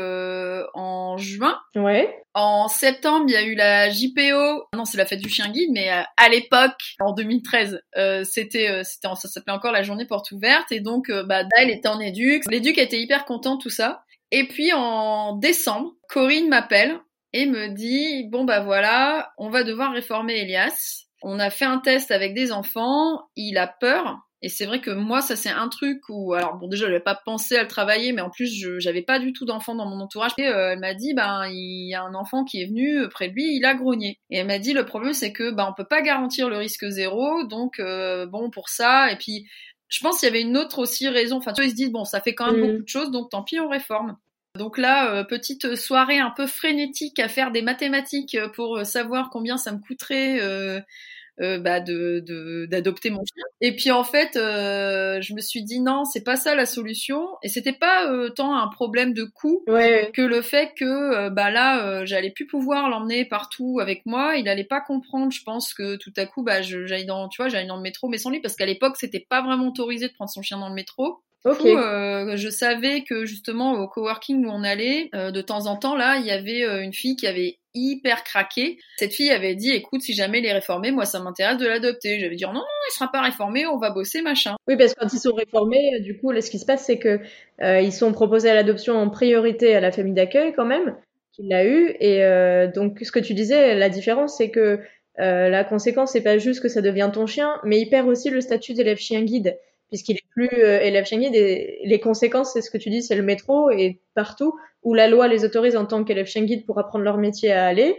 [0.74, 1.60] en juin.
[1.76, 2.24] Ouais.
[2.34, 4.70] En septembre, il y a eu la JPO.
[4.74, 7.82] Non, c'est la fête du chien guide, mais à l'époque, en 2013,
[8.24, 12.00] c'était c'était ça s'appelait encore la journée porte ouverte et donc bah Dale était en
[12.00, 12.44] éduc.
[12.50, 14.06] L'éduc était hyper content tout ça.
[14.36, 17.00] Et puis en décembre, Corinne m'appelle
[17.34, 21.06] et me dit bon bah voilà, on va devoir réformer Elias.
[21.22, 24.18] On a fait un test avec des enfants, il a peur.
[24.42, 27.00] Et c'est vrai que moi, ça c'est un truc où, alors bon, déjà, je n'avais
[27.00, 29.86] pas pensé à le travailler, mais en plus, je j'avais pas du tout d'enfants dans
[29.86, 30.32] mon entourage.
[30.40, 33.30] Et euh, elle m'a dit, ben, il y a un enfant qui est venu près
[33.30, 34.20] de lui, il a grogné.
[34.32, 36.86] Et elle m'a dit, le problème, c'est que, ben, on peut pas garantir le risque
[36.90, 39.12] zéro, donc euh, bon, pour ça.
[39.12, 39.48] Et puis,
[39.88, 41.38] je pense qu'il y avait une autre aussi raison.
[41.38, 42.68] Enfin, tu vois, ils se disent, bon, ça fait quand même mm.
[42.68, 44.18] beaucoup de choses, donc tant pis, on réforme.
[44.56, 49.30] Donc là, euh, petite soirée un peu frénétique à faire des mathématiques pour euh, savoir
[49.32, 50.40] combien ça me coûterait
[51.42, 53.44] euh, bah, de d'adopter mon chien.
[53.60, 57.28] Et puis en fait, euh, je me suis dit non, c'est pas ça la solution.
[57.42, 62.06] Et c'était pas euh, tant un problème de coût que le fait que bah là,
[62.06, 64.36] j'allais plus pouvoir l'emmener partout avec moi.
[64.36, 65.32] Il allait pas comprendre.
[65.32, 68.10] Je pense que tout à coup, bah j'allais dans, tu vois, j'allais dans le métro
[68.10, 70.70] mais sans lui parce qu'à l'époque, c'était pas vraiment autorisé de prendre son chien dans
[70.70, 71.24] le métro.
[71.46, 71.74] Okay.
[71.74, 75.76] Coup, euh, je savais que justement au coworking où on allait, euh, de temps en
[75.76, 78.78] temps là, il y avait euh, une fille qui avait hyper craqué.
[78.98, 82.20] Cette fille avait dit, écoute, si jamais il est réformé, moi ça m'intéresse de l'adopter.
[82.20, 84.56] J'avais dit, non, non, il sera pas réformé, on va bosser, machin.
[84.70, 87.00] Oui, parce que quand ils sont réformés, du coup, là, ce qui se passe, c'est
[87.00, 87.20] que
[87.62, 90.96] ils sont proposés à l'adoption en priorité à la famille d'accueil quand même,
[91.34, 91.94] qu'il l'a eu.
[92.00, 92.22] Et
[92.74, 94.80] donc, ce que tu disais, la différence, c'est que
[95.18, 98.40] la conséquence, c'est pas juste que ça devient ton chien, mais il perd aussi le
[98.40, 99.58] statut d'élève chien guide
[99.94, 101.32] puisqu'il est plus euh, élève Schengen.
[101.32, 105.28] les conséquences, c'est ce que tu dis, c'est le métro et partout où la loi
[105.28, 107.96] les autorise en tant qu'élève guide pour apprendre leur métier à aller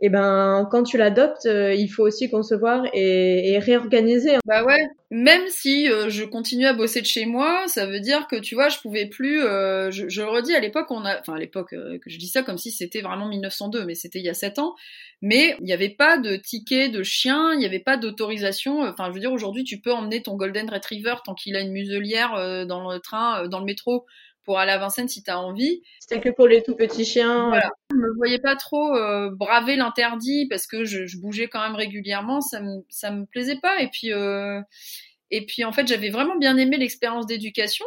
[0.00, 4.36] et eh ben quand tu l'adoptes, euh, il faut aussi concevoir et, réorganiser.
[4.44, 8.28] Bah ouais, même si euh, je continue à bosser de chez moi, ça veut dire
[8.28, 9.42] que tu vois, je pouvais plus.
[9.42, 12.28] Euh, je, je, le redis, à l'époque, on a, enfin à l'époque que je dis
[12.28, 14.76] ça comme si c'était vraiment 1902, mais c'était il y a 7 ans.
[15.20, 18.82] Mais il n'y avait pas de ticket de chien, il n'y avait pas d'autorisation.
[18.82, 21.72] Enfin, je veux dire, aujourd'hui, tu peux emmener ton golden retriever tant qu'il a une
[21.72, 24.06] muselière dans le train, dans le métro
[24.48, 25.82] pour aller à Vincennes si tu as envie.
[26.00, 27.48] C'était que pour les tout petits chiens.
[27.48, 27.70] Voilà.
[27.90, 31.74] Je me voyais pas trop euh, braver l'interdit parce que je, je, bougeais quand même
[31.74, 34.62] régulièrement, ça me ça me plaisait pas et puis euh,
[35.30, 37.84] et puis en fait, j'avais vraiment bien aimé l'expérience d'éducation.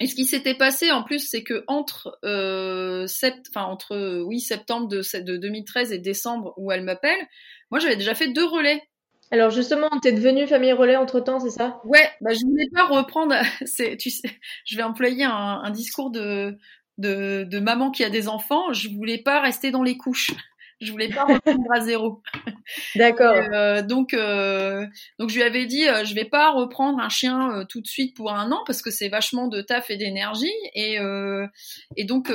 [0.00, 4.38] Et ce qui s'était passé en plus, c'est que entre euh, sept, enfin entre oui
[4.38, 7.26] septembre de, de 2013 et décembre où elle m'appelle,
[7.70, 8.82] moi j'avais déjà fait deux relais
[9.30, 11.80] alors justement, t'es devenue famille relais entre temps, c'est ça?
[11.84, 13.34] Ouais, bah je voulais pas reprendre.
[13.66, 14.30] C'est, tu sais,
[14.66, 16.56] je vais employer un, un discours de,
[16.98, 18.72] de, de maman qui a des enfants.
[18.72, 20.32] Je voulais pas rester dans les couches.
[20.80, 22.22] je voulais pas reprendre à zéro.
[22.96, 23.34] D'accord.
[23.54, 24.86] Euh, donc, euh,
[25.18, 27.86] donc je lui avais dit, euh, je vais pas reprendre un chien euh, tout de
[27.86, 30.52] suite pour un an parce que c'est vachement de taf et d'énergie.
[30.74, 31.46] Et, euh,
[31.96, 32.32] et donc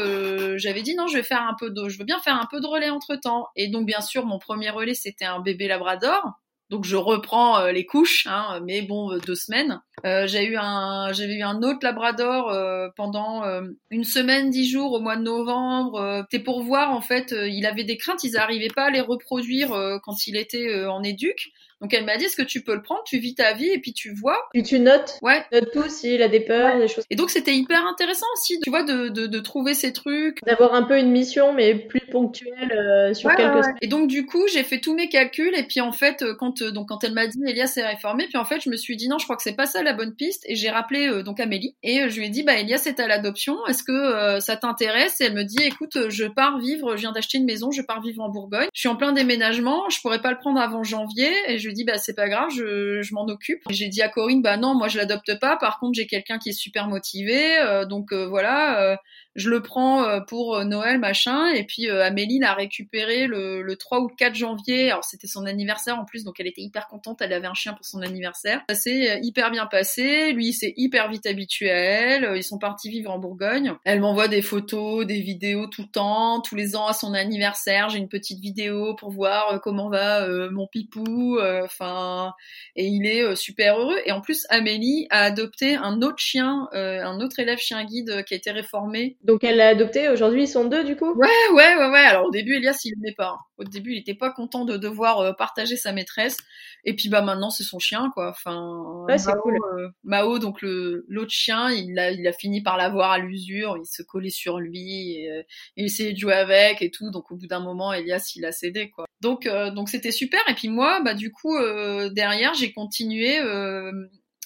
[0.57, 2.61] j'avais dit non, je vais faire un peu de, je veux bien faire un peu
[2.61, 3.47] de relais entre temps.
[3.55, 6.23] Et donc bien sûr, mon premier relais c'était un bébé Labrador.
[6.71, 9.81] Donc je reprends euh, les couches, hein, mais bon, euh, deux semaines.
[10.03, 12.51] Euh, j'ai eu un, j'avais eu un autre Labrador
[12.95, 13.43] pendant
[13.89, 16.25] une semaine, dix jours au mois de novembre.
[16.29, 19.69] C'était pour voir en fait, il avait des craintes, ils n'arrivaient pas à les reproduire
[20.03, 21.51] quand il était en éduque.
[21.81, 23.79] Donc elle m'a dit est-ce que tu peux le prendre, tu vis ta vie et
[23.79, 24.37] puis tu vois.
[24.53, 25.19] Puis tu notes.
[25.21, 25.43] Ouais.
[25.51, 27.03] Note tout s'il a des peurs, des choses.
[27.09, 30.39] Et donc c'était hyper intéressant aussi, tu vois, de, de, de trouver ces trucs.
[30.45, 33.73] D'avoir un peu une mission mais plus ponctuelle euh, sur Ouais, quelques ouais, ouais.
[33.81, 36.61] Et donc du coup j'ai fait tous mes calculs et puis en fait euh, quand
[36.61, 38.95] euh, donc quand elle m'a dit Elias est réformé, puis en fait je me suis
[38.95, 41.23] dit non je crois que c'est pas ça la bonne piste et j'ai rappelé euh,
[41.23, 44.55] donc Amélie et je lui ai dit bah Elias est à l'adoption, est-ce que ça
[44.55, 45.19] t'intéresse?
[45.21, 48.01] Et elle me dit écoute je pars vivre, je viens d'acheter une maison, je pars
[48.01, 51.31] vivre en Bourgogne, je suis en plein déménagement, je pourrais pas le prendre avant janvier
[51.47, 53.61] et je lui dis bah c'est pas grave, je, je m'en occupe.
[53.69, 56.49] J'ai dit à Corinne bah non moi je l'adopte pas, par contre j'ai quelqu'un qui
[56.49, 58.97] est super motivé, euh, donc euh, voilà.
[59.35, 63.61] Je le prends euh, pour euh, Noël machin et puis euh, Amélie l'a récupéré le,
[63.61, 64.91] le 3 ou 4 janvier.
[64.91, 67.73] Alors c'était son anniversaire en plus donc elle était hyper contente elle avait un chien
[67.73, 68.61] pour son anniversaire.
[68.69, 70.31] Ça s'est euh, hyper bien passé.
[70.31, 72.37] Lui il s'est hyper vite habitué à elle.
[72.37, 73.73] Ils sont partis vivre en Bourgogne.
[73.83, 77.89] Elle m'envoie des photos des vidéos tout le temps tous les ans à son anniversaire.
[77.89, 82.33] J'ai une petite vidéo pour voir comment va euh, mon pipou enfin
[82.77, 83.97] et il est super heureux.
[84.05, 88.33] Et en plus Amélie a adopté un autre chien un autre élève chien guide qui
[88.33, 90.07] a été réformé Donc elle l'a adopté.
[90.09, 91.11] Aujourd'hui ils sont deux du coup?
[91.15, 91.99] Ouais, ouais, ouais, ouais.
[91.99, 93.29] Alors au début, Elias, il l'aimait pas.
[93.29, 93.39] hein.
[93.57, 96.37] Au début, il était pas content de devoir euh, partager sa maîtresse.
[96.83, 98.29] Et puis bah maintenant, c'est son chien, quoi.
[98.29, 99.57] Enfin, Ouais, c'est Mao, cool.
[99.79, 103.77] euh, Mao, donc le l'autre chien, il a, il a fini par l'avoir à l'usure.
[103.81, 105.41] Il se collait sur lui, et, euh,
[105.75, 107.09] il essayait de jouer avec et tout.
[107.09, 109.05] Donc au bout d'un moment, Elias, il a cédé, quoi.
[109.21, 110.41] Donc euh, donc c'était super.
[110.49, 113.39] Et puis moi, bah du coup, euh, derrière, j'ai continué.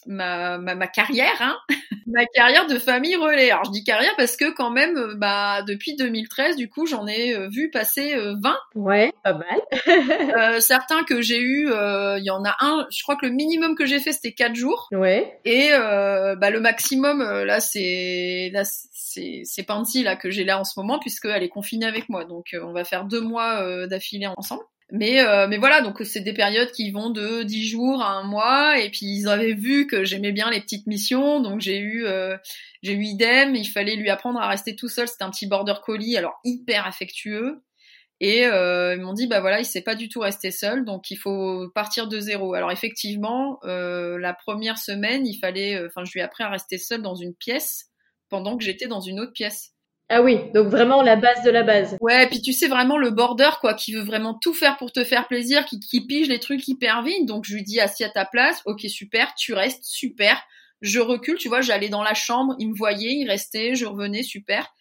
[0.08, 1.58] Euh, Ma, ma, ma carrière, hein,
[2.08, 3.52] ma carrière de famille relais.
[3.52, 7.08] Alors je dis carrière parce que quand même, euh, bah depuis 2013, du coup, j'en
[7.08, 8.58] ai euh, vu passer euh, 20.
[8.76, 9.60] Ouais, pas mal.
[10.40, 12.86] Euh, certains que j'ai eu, euh, il y en a un.
[12.92, 14.88] Je crois que le minimum que j'ai fait c'était 4 jours.
[14.92, 15.40] Ouais.
[15.44, 20.44] Et euh, bah, le maximum, euh, là, c'est là, c'est c'est Pansy là que j'ai
[20.44, 22.26] là en ce moment puisqu'elle est confinée avec moi.
[22.26, 24.64] Donc euh, on va faire deux mois euh, d'affilée ensemble.
[24.92, 28.24] Mais euh, mais voilà, donc c'est des périodes qui vont de 10 jours à un
[28.24, 28.80] mois.
[28.80, 32.38] Et puis ils avaient vu que j'aimais bien les petites missions, donc j'ai eu euh,
[32.82, 33.56] j'ai eu idem.
[33.56, 35.08] Il fallait lui apprendre à rester tout seul.
[35.08, 37.62] C'était un petit border collie, alors hyper affectueux.
[38.20, 41.12] Et euh, ils m'ont dit bah voilà, il sait pas du tout rester seul, donc
[41.12, 42.54] il faut partir de zéro.
[42.56, 47.02] Alors effectivement, la première semaine, il fallait, enfin je lui ai appris à rester seul
[47.02, 47.86] dans une pièce
[48.30, 49.74] pendant que j'étais dans une autre pièce.
[50.12, 51.96] Ah oui, donc vraiment la base de la base.
[52.02, 55.04] Ouais, puis tu sais vraiment le border quoi, qui veut vraiment tout faire pour te
[55.04, 57.28] faire plaisir, qui, pige les trucs hyper vite.
[57.28, 60.42] Donc je lui dis assis à ta place, ok super, tu restes super.
[60.82, 64.24] Je recule, tu vois, j'allais dans la chambre, il me voyait, il restait, je revenais
[64.24, 64.74] super.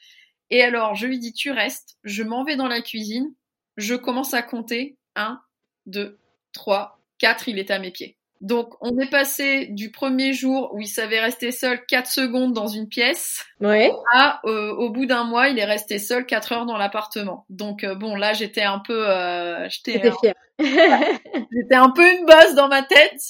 [0.48, 3.34] Et alors je lui dis tu restes, je m'en vais dans la cuisine,
[3.76, 5.42] je commence à compter un,
[5.84, 6.18] deux,
[6.54, 8.17] trois, quatre, il est à mes pieds.
[8.40, 12.68] Donc on est passé du premier jour où il savait rester seul 4 secondes dans
[12.68, 13.90] une pièce Ouais.
[14.14, 17.44] à euh, au bout d'un mois il est resté seul 4 heures dans l'appartement.
[17.50, 20.34] Donc euh, bon là j'étais un peu euh, j'étais J'étais fière.
[21.52, 23.20] j'étais un peu une bosse dans ma tête.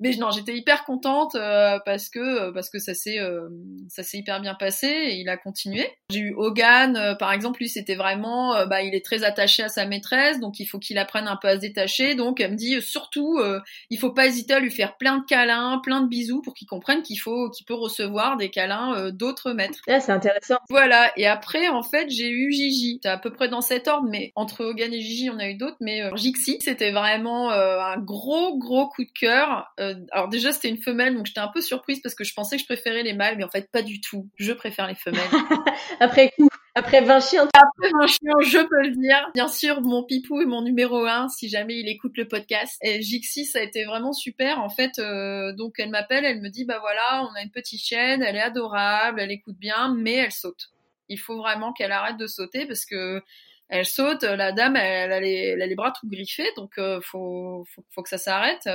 [0.00, 3.48] Mais non, j'étais hyper contente euh, parce que parce que ça s'est euh,
[3.88, 5.88] ça s'est hyper bien passé et il a continué.
[6.10, 9.62] J'ai eu Hogan euh, par exemple, lui c'était vraiment euh, bah il est très attaché
[9.62, 12.14] à sa maîtresse donc il faut qu'il apprenne un peu à se détacher.
[12.14, 15.18] Donc elle me dit euh, surtout euh, il faut pas hésiter à lui faire plein
[15.18, 18.94] de câlins, plein de bisous pour qu'il comprenne qu'il faut qu'il peut recevoir des câlins
[18.96, 19.80] euh, d'autres maîtres.
[19.88, 20.58] Ah, c'est intéressant.
[20.68, 23.00] Voilà, et après, en fait, j'ai eu Gigi.
[23.02, 25.54] C'est à peu près dans cet ordre, mais entre Hogan et Gigi, on a eu
[25.54, 29.61] d'autres, mais euh, Jixi, c'était vraiment euh, un gros, gros coup de cœur.
[29.80, 32.56] Euh, alors déjà, c'était une femelle, donc j'étais un peu surprise parce que je pensais
[32.56, 34.28] que je préférais les mâles, mais en fait, pas du tout.
[34.36, 35.20] Je préfère les femelles.
[36.00, 37.48] Après coup, après 20 chiens.
[37.54, 39.30] Après je peux le dire.
[39.34, 42.78] Bien sûr, mon pipou est mon numéro un, si jamais il écoute le podcast.
[42.82, 44.58] Et Jixi, ça a été vraiment super.
[44.60, 47.80] En fait, euh, donc elle m'appelle, elle me dit, bah voilà, on a une petite
[47.80, 50.70] chienne, elle est adorable, elle écoute bien, mais elle saute.
[51.08, 53.22] Il faut vraiment qu'elle arrête de sauter parce que
[53.68, 57.00] elle saute, la dame, elle, a, les, elle a les bras tout griffés, donc euh,
[57.02, 58.68] faut, faut, faut que ça s'arrête.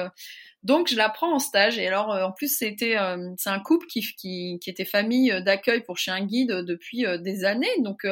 [0.63, 1.78] Donc je la prends en stage.
[1.78, 2.96] Et alors en plus c'était
[3.38, 7.67] c'est un couple qui, qui, qui était famille d'accueil pour chien guide depuis des années.
[7.80, 8.06] Donc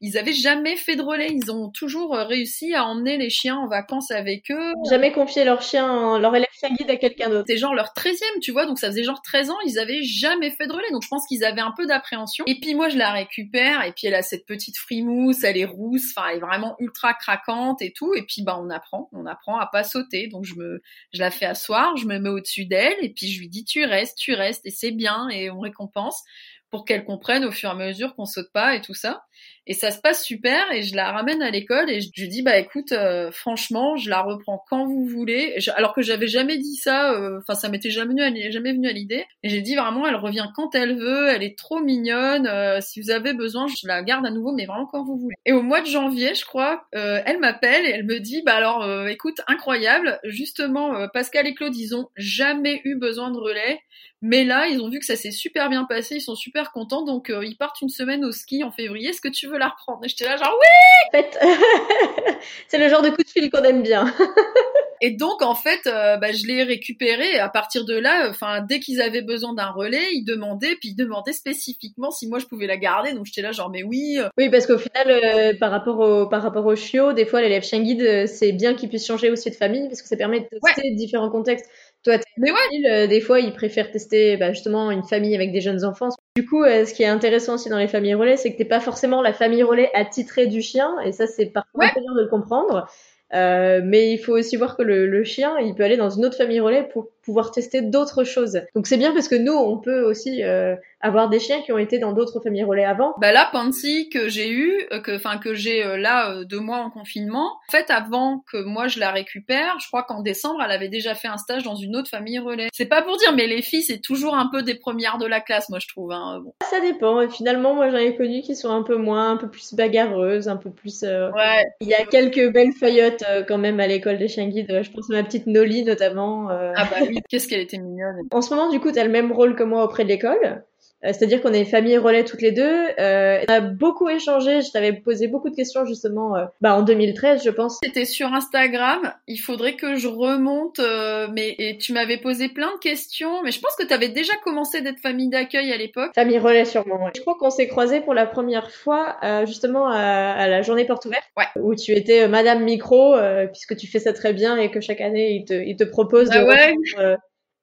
[0.00, 1.30] ils avaient jamais fait de relais.
[1.30, 4.72] Ils ont toujours réussi à emmener les chiens en vacances avec eux.
[4.88, 7.44] Jamais confié leur chien leur élève chien guide à quelqu'un d'autre.
[7.48, 8.66] C'est genre leur 13e tu vois.
[8.66, 10.90] Donc ça faisait genre 13 ans ils avaient jamais fait de relais.
[10.92, 12.44] Donc je pense qu'ils avaient un peu d'appréhension.
[12.46, 13.82] Et puis moi je la récupère.
[13.84, 15.44] Et puis elle a cette petite frimousse.
[15.44, 16.12] Elle est rousse.
[16.16, 18.14] Enfin elle est vraiment ultra craquante et tout.
[18.14, 19.08] Et puis bah on apprend.
[19.12, 20.28] On apprend à pas sauter.
[20.28, 20.80] Donc je me
[21.12, 23.84] je la fais asseoir je me mets au-dessus d'elle et puis je lui dis tu
[23.84, 26.22] restes, tu restes et c'est bien et on récompense
[26.70, 29.22] pour qu'elle comprenne au fur et à mesure qu'on saute pas et tout ça.
[29.70, 32.40] Et ça se passe super et je la ramène à l'école et je lui dis
[32.40, 35.58] bah écoute euh, franchement je la reprends quand vous voulez.
[35.76, 38.92] alors que j'avais jamais dit ça, euh, enfin ça m'était jamais venu jamais venu à
[38.92, 39.26] l'idée.
[39.42, 42.46] Et j'ai dit vraiment elle revient quand elle veut, elle est trop mignonne.
[42.46, 45.36] Euh, si vous avez besoin je la garde à nouveau mais vraiment quand vous voulez.
[45.44, 48.88] Et au mois de janvier je crois elle m'appelle et elle me dit bah alors
[49.08, 53.80] écoute incroyable justement Pascal et Claude ils ont jamais eu besoin de relais.
[54.20, 57.04] Mais là, ils ont vu que ça s'est super bien passé, ils sont super contents,
[57.04, 59.10] donc ils partent une semaine au ski en février.
[59.10, 60.00] Est-ce que tu veux la reprendre.
[60.04, 61.18] Et j'étais là genre oui.
[61.18, 61.38] En fait,
[62.68, 64.12] c'est le genre de coup de fil qu'on aime bien.
[65.00, 67.32] et donc en fait, euh, bah, je l'ai récupéré.
[67.34, 70.90] Et à partir de là, enfin dès qu'ils avaient besoin d'un relais, ils demandaient, puis
[70.90, 73.12] ils demandaient spécifiquement si moi je pouvais la garder.
[73.12, 74.18] Donc j'étais là genre mais oui.
[74.36, 77.62] Oui parce qu'au final, euh, par rapport au par rapport au chiot, des fois l'élève
[77.62, 80.40] chien guide, euh, c'est bien qu'il puisse changer aussi de famille parce que ça permet
[80.40, 81.68] de tester différents contextes.
[82.04, 83.08] Toi, mais ouais.
[83.08, 86.10] des fois, ils préfèrent tester bah, justement une famille avec des jeunes enfants.
[86.38, 88.64] Du coup, euh, ce qui est intéressant aussi dans les familles relais, c'est que t'es
[88.64, 92.00] pas forcément la famille relais attitrée du chien, et ça, c'est parfois ouais.
[92.00, 92.86] dur de le comprendre.
[93.34, 96.24] Euh, mais il faut aussi voir que le, le, chien, il peut aller dans une
[96.24, 98.60] autre famille relais pour pouvoir tester d'autres choses.
[98.76, 101.78] Donc c'est bien parce que nous, on peut aussi euh, avoir des chiens qui ont
[101.78, 103.14] été dans d'autres familles relais avant.
[103.20, 106.60] Bah là, Pansy que j'ai eu, euh, que enfin que j'ai euh, là euh, deux
[106.60, 107.56] mois en confinement.
[107.68, 111.14] En fait, avant que moi je la récupère, je crois qu'en décembre, elle avait déjà
[111.14, 112.68] fait un stage dans une autre famille relais.
[112.72, 115.40] C'est pas pour dire, mais les filles, c'est toujours un peu des premières de la
[115.40, 116.12] classe, moi je trouve.
[116.12, 116.40] Hein.
[116.44, 116.52] Bon.
[116.68, 117.20] Ça dépend.
[117.20, 120.48] Et finalement, moi j'en ai connu qui sont un peu moins, un peu plus bagarreuses,
[120.48, 121.02] un peu plus.
[121.02, 121.64] Ouais.
[121.80, 124.82] Il y a quelques belles feuillottes quand même à l'école des chiens guides.
[124.82, 126.48] Je pense à ma petite Nolly notamment.
[126.48, 127.20] Ah bah oui.
[127.28, 128.16] Qu'est-ce qu'elle était mignonne.
[128.30, 130.64] En ce moment, du coup, tu as le même rôle que moi auprès de l'école.
[131.04, 132.88] Euh, c'est-à-dire qu'on est famille relais toutes les deux.
[132.98, 134.62] Euh, on a beaucoup échangé.
[134.62, 137.78] Je t'avais posé beaucoup de questions justement euh, bah, en 2013, je pense.
[137.82, 139.12] C'était sur Instagram.
[139.28, 140.80] Il faudrait que je remonte.
[140.80, 143.42] Euh, mais et tu m'avais posé plein de questions.
[143.44, 146.10] Mais je pense que tu avais déjà commencé d'être famille d'accueil à l'époque.
[146.14, 147.04] Famille relais sûrement.
[147.04, 147.12] Ouais.
[147.14, 151.04] Je crois qu'on s'est croisés pour la première fois justement à, à, la journée porte
[151.04, 151.44] ouverte, ouais.
[151.56, 153.14] où tu étais Madame Micro,
[153.52, 156.28] puisque tu fais ça très bien et que chaque année il te, il te propose
[156.32, 156.74] ah de ouais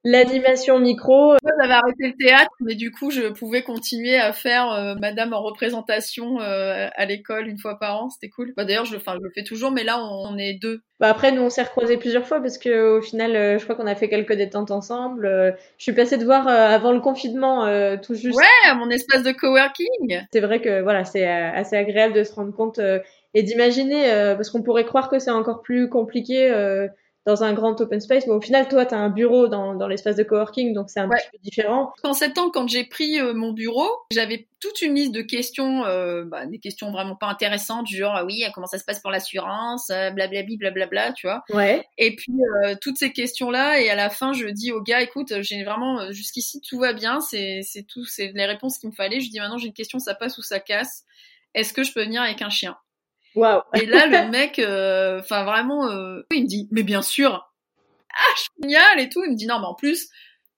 [0.06, 1.32] l'animation micro.
[1.44, 5.34] Moi, j'avais arrêté le théâtre, mais du coup, je pouvais continuer à faire euh, Madame
[5.34, 8.10] en représentation euh, à l'école une fois par an.
[8.10, 8.54] C'était cool.
[8.56, 10.82] Bah, D'ailleurs, je, enfin, je le fais toujours, mais là, on, on est deux.
[11.00, 13.76] Bah après, nous, on s'est recroisés plusieurs fois parce que au final, euh, je crois
[13.76, 15.26] qu'on a fait quelques détentes ensemble.
[15.26, 17.66] Euh, je suis passée de voir euh, avant le confinement,
[17.98, 18.38] tout juste.
[18.38, 20.22] Ouais, à mon espace de coworking.
[20.32, 22.80] C'est vrai que voilà, c'est assez agréable de se rendre compte
[23.34, 24.06] et d'imaginer,
[24.38, 26.50] parce qu'on pourrait croire que c'est encore plus compliqué
[27.26, 28.28] dans un grand open space.
[28.28, 31.00] Mais au final, toi, tu as un bureau dans, dans l'espace de coworking, donc c'est
[31.00, 31.18] un ouais.
[31.18, 31.94] petit peu différent.
[32.04, 36.24] En septembre, quand j'ai pris euh, mon bureau, j'avais toute une liste de questions, euh,
[36.24, 39.88] bah, des questions vraiment pas intéressantes, du genre, oui, comment ça se passe pour l'assurance,
[39.88, 41.44] blablabli, blablabla, tu vois.
[41.50, 41.86] Ouais.
[41.98, 42.34] Et puis,
[42.64, 46.12] euh, toutes ces questions-là, et à la fin, je dis au gars, écoute, j'ai vraiment,
[46.12, 49.20] jusqu'ici, tout va bien, c'est tout, c'est les réponses qu'il me fallait.
[49.20, 51.04] Je dis, maintenant, j'ai une question, ça passe ou ça casse.
[51.54, 52.76] Est-ce que je peux venir avec un chien?
[53.74, 57.52] Et là, le mec, enfin euh, vraiment, euh, il me dit, mais bien sûr,
[58.12, 59.24] ah génial et tout.
[59.24, 60.10] Il me dit non, mais en plus,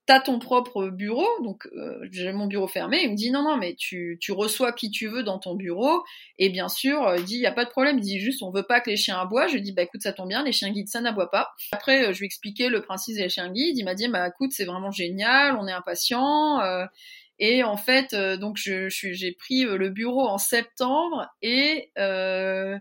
[0.05, 3.01] t'as ton propre bureau, donc euh, j'ai mon bureau fermé.
[3.03, 6.03] Il me dit non, non, mais tu, reçois qui tu veux dans ton bureau.
[6.37, 7.97] Et bien sûr, il dit il y a pas de problème.
[7.97, 9.47] Il dit juste on veut pas que les chiens aboient.
[9.47, 11.49] Je lui dis bah écoute ça tombe bien, les chiens guides ça n'aboie pas.
[11.71, 13.77] Après, je lui expliquais le principe des chiens guides.
[13.77, 16.61] Il m'a dit bah écoute c'est vraiment génial, on est impatient.
[17.39, 22.77] Et en fait, euh, donc je, j'ai pris euh, le bureau en septembre et euh,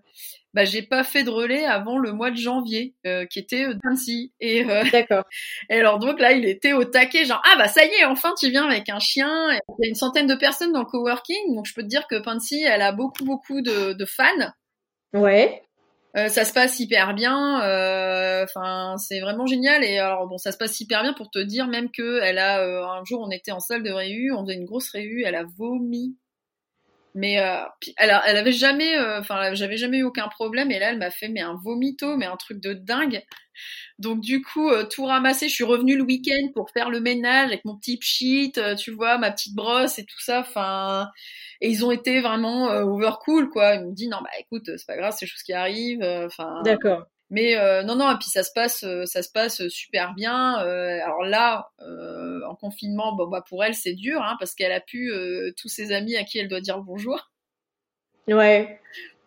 [0.54, 4.32] bah, j'ai pas fait de relais avant le mois de janvier, euh, qui était Dancy.
[4.40, 5.24] Et euh, d'accord.
[5.68, 8.32] Et alors donc là, il était au taquet, genre ah bah ça y est, enfin
[8.38, 9.50] tu viens avec un chien.
[9.50, 12.06] Il y a une centaine de personnes dans le coworking, donc je peux te dire
[12.08, 14.52] que Pansy, elle a beaucoup beaucoup de, de fans.
[15.12, 15.65] Ouais.
[16.16, 17.56] Euh, ça se passe hyper bien.
[18.42, 19.84] Enfin, euh, c'est vraiment génial.
[19.84, 22.60] Et alors bon, ça se passe hyper bien pour te dire même que elle a
[22.60, 25.34] euh, un jour, on était en salle de réu, on faisait une grosse réu, elle
[25.34, 26.16] a vomi.
[27.16, 27.62] Mais euh,
[27.96, 30.70] elle, a, elle avait jamais, enfin, j'avais jamais eu aucun problème.
[30.70, 33.22] Et là, elle m'a fait mais un vomito, mais un truc de dingue.
[33.98, 35.48] Donc du coup, tout ramassé.
[35.48, 39.16] Je suis revenue le week-end pour faire le ménage avec mon petit pchit, tu vois,
[39.18, 40.40] ma petite brosse et tout ça.
[40.40, 41.08] Enfin,
[41.60, 44.86] et ils ont été vraiment euh, overcool quoi ils m'ont dit non bah écoute c'est
[44.86, 48.44] pas grave c'est choses qui arrivent enfin d'accord Mais euh, non, non, et puis ça
[48.44, 50.60] se passe, euh, ça se passe super bien.
[50.64, 54.70] Euh, alors là, euh, en confinement, bon bah pour elle c'est dur, hein, parce qu'elle
[54.72, 57.30] a pu euh, tous ses amis à qui elle doit dire bonjour.
[58.28, 58.78] Ouais.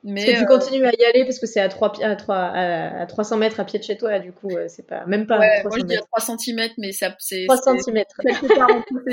[0.02, 2.16] Mais Parce que tu euh, continues à y aller parce que c'est à, 3, à,
[2.16, 5.28] 3, à, à 300 mètres à pied de chez toi, du coup, c'est pas, même
[5.28, 6.08] pas ouais, 300 moi je dis à mètres.
[6.26, 8.04] 3 cm, mais ça c'est 3 c'est- cm.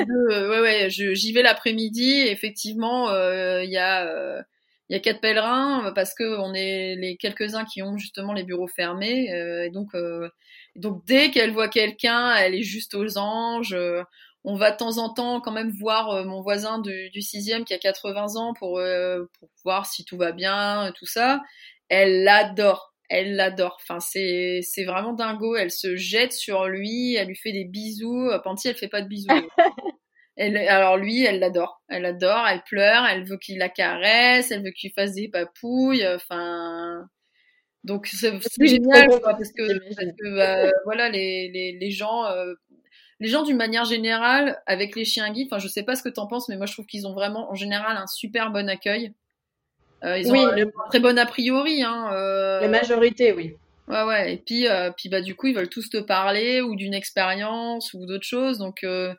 [0.09, 2.21] ouais, ouais, j'y vais l'après-midi.
[2.29, 4.41] Effectivement, euh, il y a euh,
[4.89, 8.33] il y a quatre pèlerins euh, parce que on est les quelques-uns qui ont justement
[8.33, 9.33] les bureaux fermés.
[9.33, 10.29] euh, et donc, euh,
[10.77, 13.73] donc dès qu'elle voit quelqu'un, elle est juste aux anges.
[13.75, 14.03] euh,
[14.45, 17.65] on va de temps en temps quand même voir euh, mon voisin du, du sixième
[17.65, 21.41] qui a 80 ans pour euh, pour voir si tout va bien, tout ça.
[21.89, 22.95] Elle l'adore.
[23.09, 23.79] Elle l'adore.
[23.83, 25.57] Enfin, c'est c'est vraiment dingo.
[25.57, 27.15] Elle se jette sur lui.
[27.17, 28.29] Elle lui fait des bisous.
[28.31, 29.49] Euh, Panty, elle fait pas de bisous.
[30.37, 31.83] Elle, alors lui, elle l'adore.
[31.89, 32.47] Elle l'adore.
[32.49, 33.05] Elle pleure.
[33.07, 34.51] Elle veut qu'il la caresse.
[34.51, 36.07] Elle veut qu'il fasse des papouilles.
[36.07, 37.09] Enfin,
[37.85, 39.95] donc c'est génial, quoi, parce que j'imagine.
[39.97, 42.25] parce que bah, voilà les les les gens.
[42.27, 42.55] euh,
[43.19, 46.11] les gens d'une manière générale, avec les chiens guides, enfin je sais pas ce que
[46.11, 49.15] t'en penses, mais moi je trouve qu'ils ont vraiment en général un super bon accueil.
[50.05, 51.83] Euh, ils ont Oui, un le- très bon a priori.
[51.83, 53.55] Hein, euh, La majorité, oui.
[53.89, 54.35] Ouais, ouais.
[54.35, 57.95] Et puis, euh, puis bah, du coup, ils veulent tous te parler ou d'une expérience
[57.95, 58.59] ou d'autres choses.
[58.59, 59.15] Donc, euh,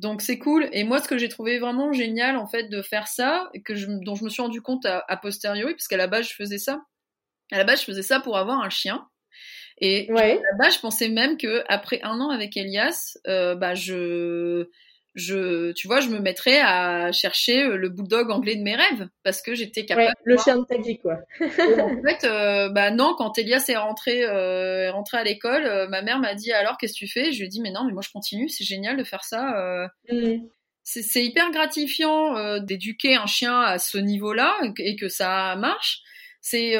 [0.00, 0.68] donc c'est cool.
[0.72, 3.74] Et moi, ce que j'ai trouvé vraiment génial, en fait, de faire ça, et que
[3.74, 6.34] je, dont je me suis rendu compte à, a posteriori, parce qu'à la base, je
[6.34, 6.82] faisais ça.
[7.52, 9.06] À la base, je faisais ça pour avoir un chien.
[9.78, 10.38] Et Ouais.
[10.38, 14.68] à la base, je pensais même que après un an avec Elias, euh, bah, je,
[15.14, 19.08] je, tu vois, je me mettrais à chercher euh, le bulldog anglais de mes rêves,
[19.24, 20.08] parce que j'étais capable.
[20.08, 21.18] Ouais, le chien de ta vie, quoi.
[21.40, 21.46] en
[22.06, 26.02] fait, euh, bah non, quand Elias est rentré, euh, est rentré à l'école, euh, ma
[26.02, 27.32] mère m'a dit alors qu'est-ce que tu fais?
[27.32, 29.88] Je lui ai dit mais non, mais moi je continue, c'est génial de faire ça.
[30.10, 30.36] Mm.
[30.84, 36.02] c'est hyper gratifiant d'éduquer un chien à ce niveau-là et que- ça marche.
[36.40, 36.74] C'est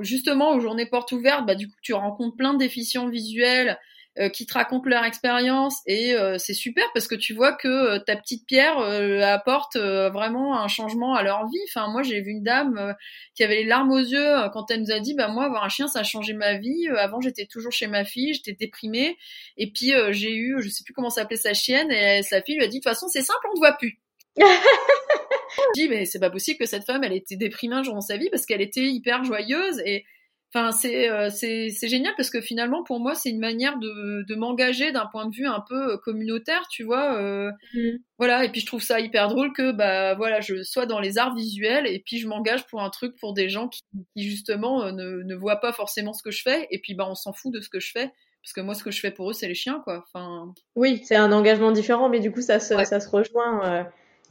[0.00, 3.78] justement aux journées portes ouvertes, bah du coup tu rencontres plein de déficients visuels
[4.18, 7.68] euh, qui te racontent leur expérience et euh, c'est super parce que tu vois que
[7.68, 11.58] euh, ta petite pierre euh, apporte euh, vraiment un changement à leur vie.
[11.68, 12.92] Enfin moi j'ai vu une dame euh,
[13.34, 15.68] qui avait les larmes aux yeux quand elle nous a dit bah moi avoir un
[15.68, 16.88] chien ça a changé ma vie.
[16.88, 19.18] Euh, avant j'étais toujours chez ma fille, j'étais déprimée
[19.58, 22.56] et puis euh, j'ai eu je sais plus comment s'appelait sa chienne et sa fille
[22.56, 24.00] lui a dit de toute façon c'est simple on te voit plus.
[24.38, 28.00] Je dis mais c'est pas possible que cette femme elle était déprimée un jour dans
[28.00, 30.04] sa vie parce qu'elle était hyper joyeuse et
[30.54, 34.22] enfin c'est euh, c'est c'est génial parce que finalement pour moi c'est une manière de
[34.26, 37.96] de m'engager d'un point de vue un peu euh, communautaire tu vois euh, Mm.
[38.18, 41.18] voilà et puis je trouve ça hyper drôle que bah voilà je sois dans les
[41.18, 43.82] arts visuels et puis je m'engage pour un truc pour des gens qui,
[44.16, 47.06] qui justement euh, ne ne voient pas forcément ce que je fais et puis bah
[47.08, 48.10] on s'en fout de ce que je fais
[48.42, 51.02] parce que moi ce que je fais pour eux c'est les chiens quoi enfin Oui,
[51.04, 52.84] c'est un engagement différent, mais du coup, ça se, Ouais.
[52.84, 53.64] ça se rejoint.
[53.80, 53.82] euh,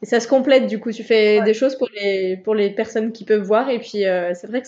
[0.01, 0.91] et ça se complète, du coup.
[0.93, 1.45] Tu fais Ouais.
[1.45, 3.69] des choses pour les, pour les personnes qui peuvent voir.
[3.69, 4.67] Et puis, euh, c'est vrai que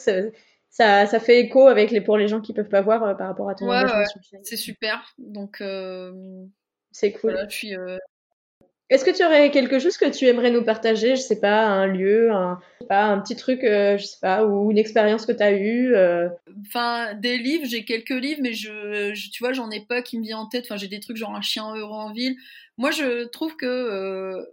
[0.77, 3.27] ça, ça, fait écho avec les, pour les gens qui peuvent pas voir euh, par
[3.27, 4.03] rapport à ton Ouais, ouais.
[4.43, 6.11] c'est super donc euh,
[6.91, 7.33] C'est cool.
[7.33, 7.97] voilà euh,
[8.89, 11.15] Est-ce que tu aurais quelque chose que tu aimerais nous partager?
[11.15, 14.71] Je sais pas, un lieu, un, pas, un petit truc, euh, je sais pas, ou
[14.71, 15.93] une expérience que tu as eue.
[15.95, 16.29] euh,
[16.67, 20.17] Enfin, des livres, j'ai quelques livres, mais je, je- tu vois, j'en ai pas qui
[20.17, 20.65] me vient en tête.
[20.65, 22.35] Enfin, j'ai des trucs genre un chien heureux en ville.
[22.77, 24.45] Moi, je trouve que euh,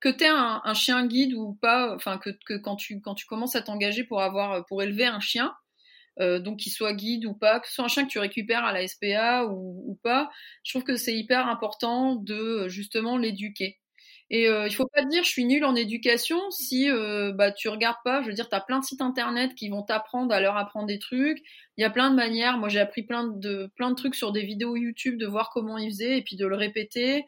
[0.00, 3.26] que t'aies un, un chien guide ou pas, enfin que, que quand tu quand tu
[3.26, 5.54] commences à t'engager pour avoir pour élever un chien,
[6.20, 8.64] euh, donc qu'il soit guide ou pas, que ce soit un chien que tu récupères
[8.64, 10.30] à la SPA ou, pas,
[10.64, 13.78] je trouve que c'est hyper important de justement l'éduquer.
[14.30, 17.52] Et euh, il faut pas te dire je suis nulle en éducation si euh, bah
[17.52, 18.22] tu regardes pas.
[18.22, 20.98] Je veux dire, t'as plein de sites internet qui vont t'apprendre à leur apprendre des
[20.98, 21.38] trucs.
[21.76, 22.56] Il y a plein de manières.
[22.56, 25.76] Moi, j'ai appris plein de plein de trucs sur des vidéos YouTube, de voir comment
[25.76, 27.26] ils faisaient et puis de le répéter.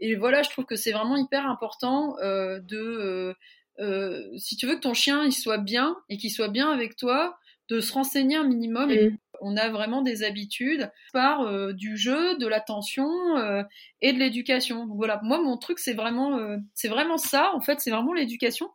[0.00, 3.34] Et voilà, je trouve que c'est vraiment hyper important euh, de
[3.80, 6.96] euh, si tu veux que ton chien il soit bien et qu'il soit bien avec
[6.96, 8.90] toi, de se renseigner un minimum.
[8.90, 9.18] Et Mm.
[9.40, 13.62] on a vraiment des habitudes par euh, du jeu, de l'attention euh,
[14.00, 14.86] et de l'éducation.
[14.94, 18.70] Voilà, moi mon truc c'est vraiment euh, c'est vraiment ça en fait, c'est vraiment l'éducation.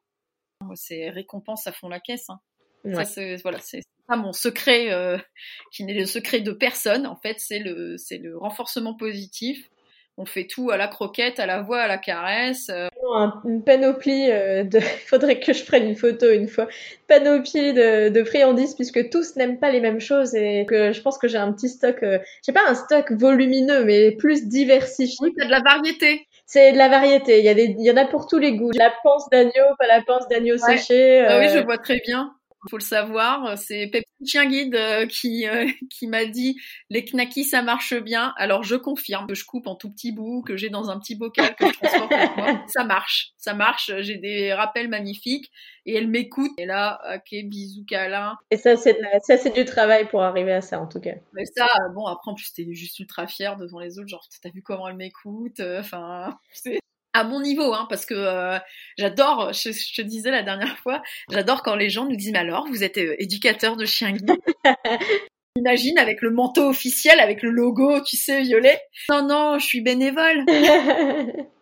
[0.75, 2.29] C'est récompense à fond la caisse.
[2.29, 2.39] Hein.
[2.83, 2.95] Ouais.
[2.95, 5.17] Ça c'est voilà, c'est ça mon secret euh,
[5.71, 9.69] qui n'est le secret de personne en fait, c'est le c'est le renforcement positif.
[10.17, 12.69] On fait tout à la croquette, à la voix, à la caresse.
[13.15, 14.77] Un- une panoplie euh, de.
[14.79, 16.67] Il faudrait que je prenne une photo une fois.
[17.07, 21.17] Panoplie de, de friandises puisque tous n'aiment pas les mêmes choses et que je pense
[21.17, 22.01] que j'ai un petit stock.
[22.03, 25.15] Euh, j'ai pas un stock volumineux mais plus diversifié.
[25.21, 26.25] Oui, t'as de la variété.
[26.45, 27.39] C'est de la variété.
[27.39, 28.71] Il y a des, il y en a pour tous les goûts.
[28.73, 30.77] La panse d'agneau, pas la panse d'agneau Ouais.
[30.77, 31.25] séché.
[31.27, 32.33] Ah oui, euh, je vois très bien.
[32.67, 33.57] Faut le savoir.
[33.57, 38.33] C'est Pepsi Chien Guide euh, qui euh, qui m'a dit les knackis ça marche bien.
[38.37, 41.15] Alors je confirme que je coupe en tout petits bouts, que j'ai dans un petit
[41.15, 42.65] bocal que je transporte avec moi.
[42.67, 43.91] Ça marche, ça marche.
[43.99, 45.51] J'ai des rappels magnifiques
[45.85, 46.51] et elle m'écoute.
[46.57, 48.37] Et là, ok, bisous câlin.
[48.51, 51.15] Et ça c'est ça c'est du travail pour arriver à ça en tout cas.
[51.33, 54.09] Mais ça, bon après en plus t'es juste ultra fière devant les autres.
[54.09, 55.59] Genre t'as vu comment elle m'écoute.
[55.59, 56.79] Enfin, c'est
[57.13, 58.57] à mon niveau, hein, parce que euh,
[58.97, 62.67] j'adore, je, te disais la dernière fois, j'adore quand les gens nous disent, mais alors,
[62.67, 64.37] vous êtes euh, éducateur de chiens guides?
[65.55, 68.79] Imagine avec le manteau officiel, avec le logo, tu sais, violet.
[69.09, 70.45] Non, non, je suis bénévole.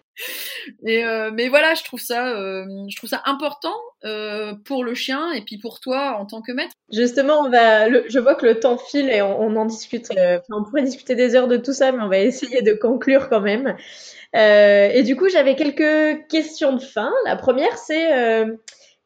[0.85, 3.75] et euh, mais voilà, je trouve ça, je trouve ça important
[4.65, 6.73] pour le chien et puis pour toi en tant que maître.
[6.91, 10.07] Justement, on va, je vois que le temps file et on, on en discute.
[10.49, 13.41] on pourrait discuter des heures de tout ça, mais on va essayer de conclure quand
[13.41, 13.75] même.
[14.35, 17.11] Euh, et du coup, j'avais quelques questions de fin.
[17.25, 18.55] La première, c'est euh,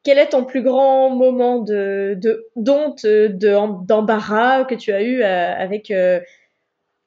[0.03, 5.55] quel est ton plus grand moment de, de d'honte, d'embarras que tu as eu euh,
[5.55, 5.93] avec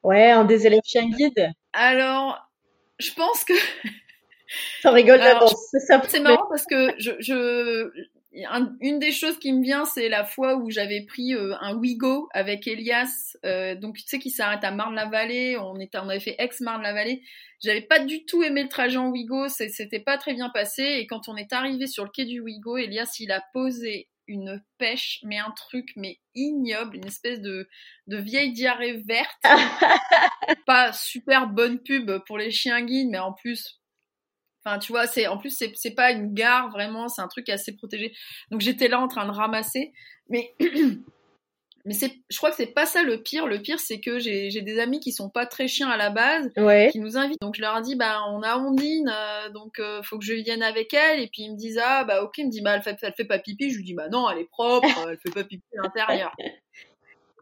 [0.03, 1.51] ouais un des élèves chien guide?
[1.73, 2.49] Alors,
[2.99, 3.53] je pense que
[4.81, 5.75] ça rigole d'avance.
[6.07, 7.91] C'est marrant parce que je, je
[8.81, 12.27] une des choses qui me vient, c'est la fois où j'avais pris euh, un Wigo
[12.33, 16.35] avec Elias, euh, donc tu sais qui s'arrête à Marne-la-Vallée, on était, on avait fait
[16.37, 17.21] ex-Marne-la-Vallée.
[17.63, 21.07] J'avais pas du tout aimé le trajet en Wigo, c'était pas très bien passé, et
[21.07, 25.19] quand on est arrivé sur le quai du Wigo, Elias il a posé une pêche,
[25.23, 27.67] mais un truc mais ignoble, une espèce de,
[28.07, 29.43] de vieille diarrhée verte.
[30.65, 33.81] pas super bonne pub pour les chiens guides, mais en plus
[34.65, 37.49] Enfin, tu vois, c'est en plus c'est c'est pas une gare vraiment, c'est un truc
[37.49, 38.15] assez protégé.
[38.49, 39.93] Donc j'étais là en train de ramasser,
[40.27, 40.55] mais
[41.85, 43.45] mais c'est je crois que c'est pas ça le pire.
[43.45, 46.09] Le pire c'est que j'ai j'ai des amis qui sont pas très chiens à la
[46.09, 46.51] base,
[46.91, 47.39] qui nous invitent.
[47.41, 50.63] Donc je leur dis bah on a Ondine, euh, donc euh, faut que je vienne
[50.63, 51.19] avec elle.
[51.19, 53.13] Et puis ils me disent ah bah ok, ils me dit bah elle fait elle
[53.13, 53.69] fait pas pipi.
[53.69, 56.35] Je lui dis bah non elle est propre, elle fait pas pipi à l'intérieur.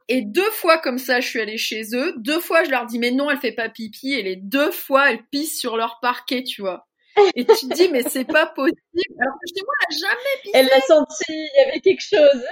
[0.09, 2.13] Et deux fois comme ça, je suis allée chez eux.
[2.17, 4.13] Deux fois, je leur dis mais non, elle fait pas pipi.
[4.13, 6.85] Et les deux fois, elles pissent sur leur parquet, tu vois.
[7.35, 8.79] Et tu te dis, mais c'est pas possible.
[9.19, 10.51] Alors que chez moi, elle n'a jamais pissé.
[10.55, 12.43] Elle l'a senti, il y avait quelque chose.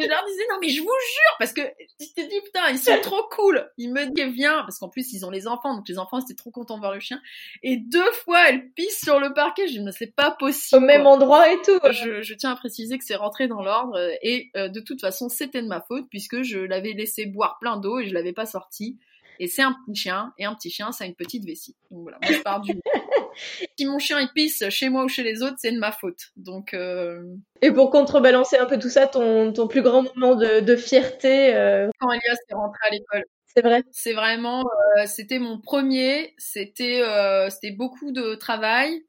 [0.00, 1.60] Je leur disais, non, mais je vous jure, parce que
[1.98, 3.70] tu te dis, putain, ils sont trop cool.
[3.76, 6.34] Ils me disent, viens, parce qu'en plus, ils ont les enfants, donc les enfants, c'était
[6.34, 7.20] trop contents de voir le chien.
[7.62, 9.66] Et deux fois, elle pisse sur le parquet.
[9.68, 10.82] Je dis, mais c'est pas possible.
[10.82, 11.78] Au même endroit et tout.
[11.90, 13.98] Je, je, tiens à préciser que c'est rentré dans l'ordre.
[14.22, 17.76] Et euh, de toute façon, c'était de ma faute, puisque je l'avais laissé boire plein
[17.76, 18.98] d'eau et je l'avais pas sorti.
[19.38, 21.76] Et c'est un petit chien, et un petit chien, ça a une petite vessie.
[21.90, 22.72] Donc voilà, moi je pars du.
[23.78, 26.30] si mon chien il pisse chez moi ou chez les autres, c'est de ma faute.
[26.36, 26.74] Donc.
[26.74, 27.22] Euh...
[27.62, 31.54] Et pour contrebalancer un peu tout ça, ton, ton plus grand moment de, de fierté.
[31.54, 31.88] Euh...
[31.98, 33.24] Quand Elias est rentré à l'école.
[33.56, 33.84] C'est vrai.
[33.90, 34.64] C'est vraiment,
[34.98, 36.34] euh, c'était mon premier.
[36.36, 39.02] C'était, euh, c'était beaucoup de travail.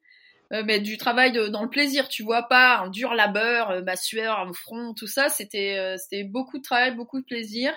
[0.53, 3.97] Euh, mais du travail de, dans le plaisir, tu vois, pas un dur labeur, ma
[3.97, 7.73] sueur, mon front, tout ça, c'était c'était beaucoup de travail, beaucoup de plaisir.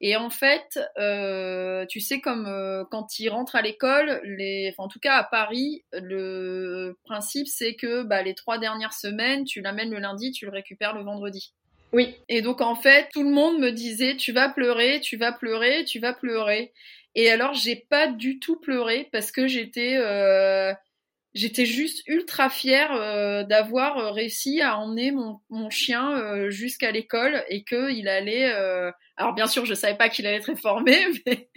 [0.00, 4.84] Et en fait, euh, tu sais, comme euh, quand ils rentrent à l'école, les, enfin,
[4.84, 9.60] en tout cas à Paris, le principe c'est que bah, les trois dernières semaines, tu
[9.60, 11.52] l'amènes le lundi, tu le récupères le vendredi.
[11.92, 12.14] Oui.
[12.28, 15.84] Et donc en fait, tout le monde me disait tu vas pleurer, tu vas pleurer,
[15.84, 16.72] tu vas pleurer.
[17.16, 20.72] Et alors j'ai pas du tout pleuré parce que j'étais euh,
[21.38, 26.90] j'étais juste ultra fière euh, d'avoir euh, réussi à emmener mon, mon chien euh, jusqu'à
[26.90, 28.52] l'école et qu'il allait
[29.16, 31.48] alors bien sûr je savais pas qu'il allait être réformé mais,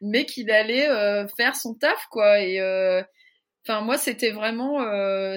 [0.00, 0.88] mais qu'il allait
[1.36, 2.60] faire son taf quoi et
[3.64, 4.78] enfin moi c'était vraiment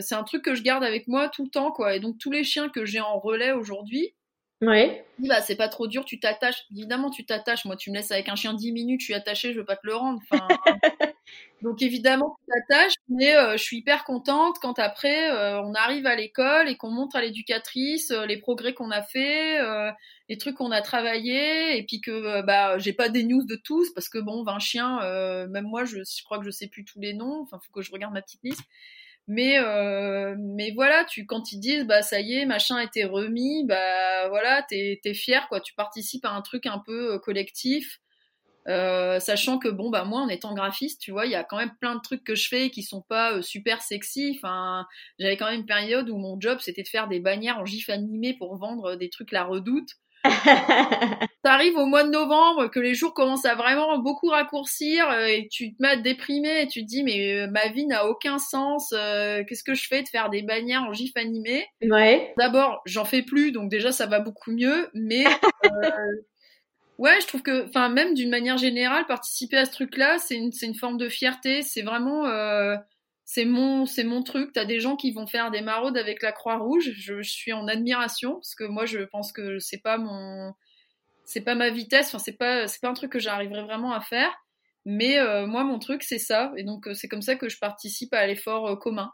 [0.02, 2.32] c'est un truc que je garde avec moi tout le temps quoi et donc tous
[2.32, 4.16] les chiens que j'ai en relais aujourd'hui
[4.62, 5.06] Ouais.
[5.20, 6.64] Bah, c'est pas trop dur, tu t'attaches.
[6.72, 7.66] Évidemment, tu t'attaches.
[7.66, 9.76] Moi, tu me laisses avec un chien 10 minutes, je suis attachée, je veux pas
[9.76, 10.22] te le rendre.
[10.32, 10.48] Enfin,
[11.64, 16.06] donc évidemment, tu t'attaches, mais euh, je suis hyper contente quand après euh, on arrive
[16.06, 19.60] à l'école et qu'on montre à l'éducatrice euh, les progrès qu'on a fait,
[20.28, 23.94] les trucs qu'on a travaillé, et puis que bah j'ai pas des news de tous
[23.94, 25.00] parce que bon, 20 chiens,
[25.48, 27.42] même moi, je, crois que je sais plus tous les noms.
[27.44, 28.64] Enfin, faut que je regarde ma petite liste.
[29.28, 29.58] Mais
[30.38, 34.28] mais voilà, tu quand ils disent bah ça y est, machin a été remis, bah
[34.28, 38.02] voilà, t'es es fier quoi, tu participes à un truc un peu collectif,
[38.68, 41.58] euh, sachant que bon bah moi en étant graphiste, tu vois, il y a quand
[41.58, 44.34] même plein de trucs que je fais qui sont pas euh, super sexy.
[44.38, 44.86] Enfin,
[45.20, 47.90] j'avais quand même une période où mon job c'était de faire des bannières en gif
[47.90, 49.90] animé pour vendre des trucs la redoute.
[51.44, 55.48] T'arrives au mois de novembre, que les jours commencent à vraiment beaucoup raccourcir euh, et
[55.52, 58.08] tu te mets à te déprimer et tu te dis mais euh, ma vie n'a
[58.08, 58.94] aucun sens.
[58.94, 61.66] Euh, qu'est-ce que je fais de faire des bannières en gif animé?
[61.82, 62.34] Ouais.
[62.38, 64.90] D'abord, j'en fais plus, donc déjà ça va beaucoup mieux.
[64.94, 65.26] Mais
[66.98, 70.52] ouais, je trouve que, enfin même d'une manière générale, participer à ce truc-là, c'est une,
[70.52, 71.62] c'est une forme de fierté.
[71.62, 72.26] C'est vraiment
[73.26, 74.52] c'est mon c'est mon truc.
[74.54, 76.92] T'as des gens qui vont faire des maraudes avec la Croix Rouge.
[76.96, 80.54] Je, je suis en admiration parce que moi je pense que c'est pas mon
[81.26, 82.08] c'est pas ma vitesse.
[82.08, 84.32] Enfin c'est pas c'est pas un truc que j'arriverai vraiment à faire.
[84.86, 87.58] Mais euh, moi mon truc c'est ça et donc euh, c'est comme ça que je
[87.58, 89.12] participe à l'effort euh, commun.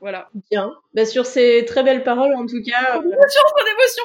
[0.00, 0.28] Voilà.
[0.50, 0.70] Bien.
[0.94, 2.96] Bah, sur ces très belles paroles en tout cas.
[2.96, 3.00] Euh...
[3.00, 4.04] Émotion, d'émotion.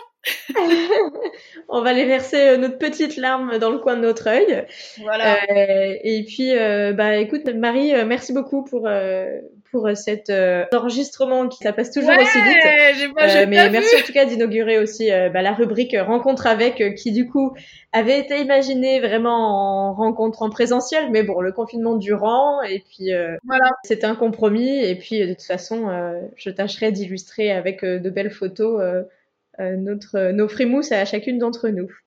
[1.69, 4.65] on va les verser euh, notre petite larme dans le coin de notre œil.
[5.01, 5.37] Voilà.
[5.49, 8.89] Euh, et puis, euh, bah, écoute, Marie, euh, merci beaucoup pour
[9.71, 10.31] pour cet
[10.73, 12.57] enregistrement qui ça passe toujours ouais, aussi vite.
[12.97, 14.01] J'ai pas, mais merci vu.
[14.01, 17.53] en tout cas d'inaugurer aussi bah, la rubrique rencontre avec, qui du coup
[17.91, 23.11] avait été imaginée vraiment en rencontre en présentiel, mais bon, le confinement durant, et puis
[23.45, 23.69] voilà.
[23.83, 24.85] c'est un compromis.
[24.85, 25.91] Et puis de toute façon,
[26.37, 28.81] je tâcherai d'illustrer avec de belles photos.
[29.59, 31.87] Euh, notre, nos frimous à chacune d'entre nous.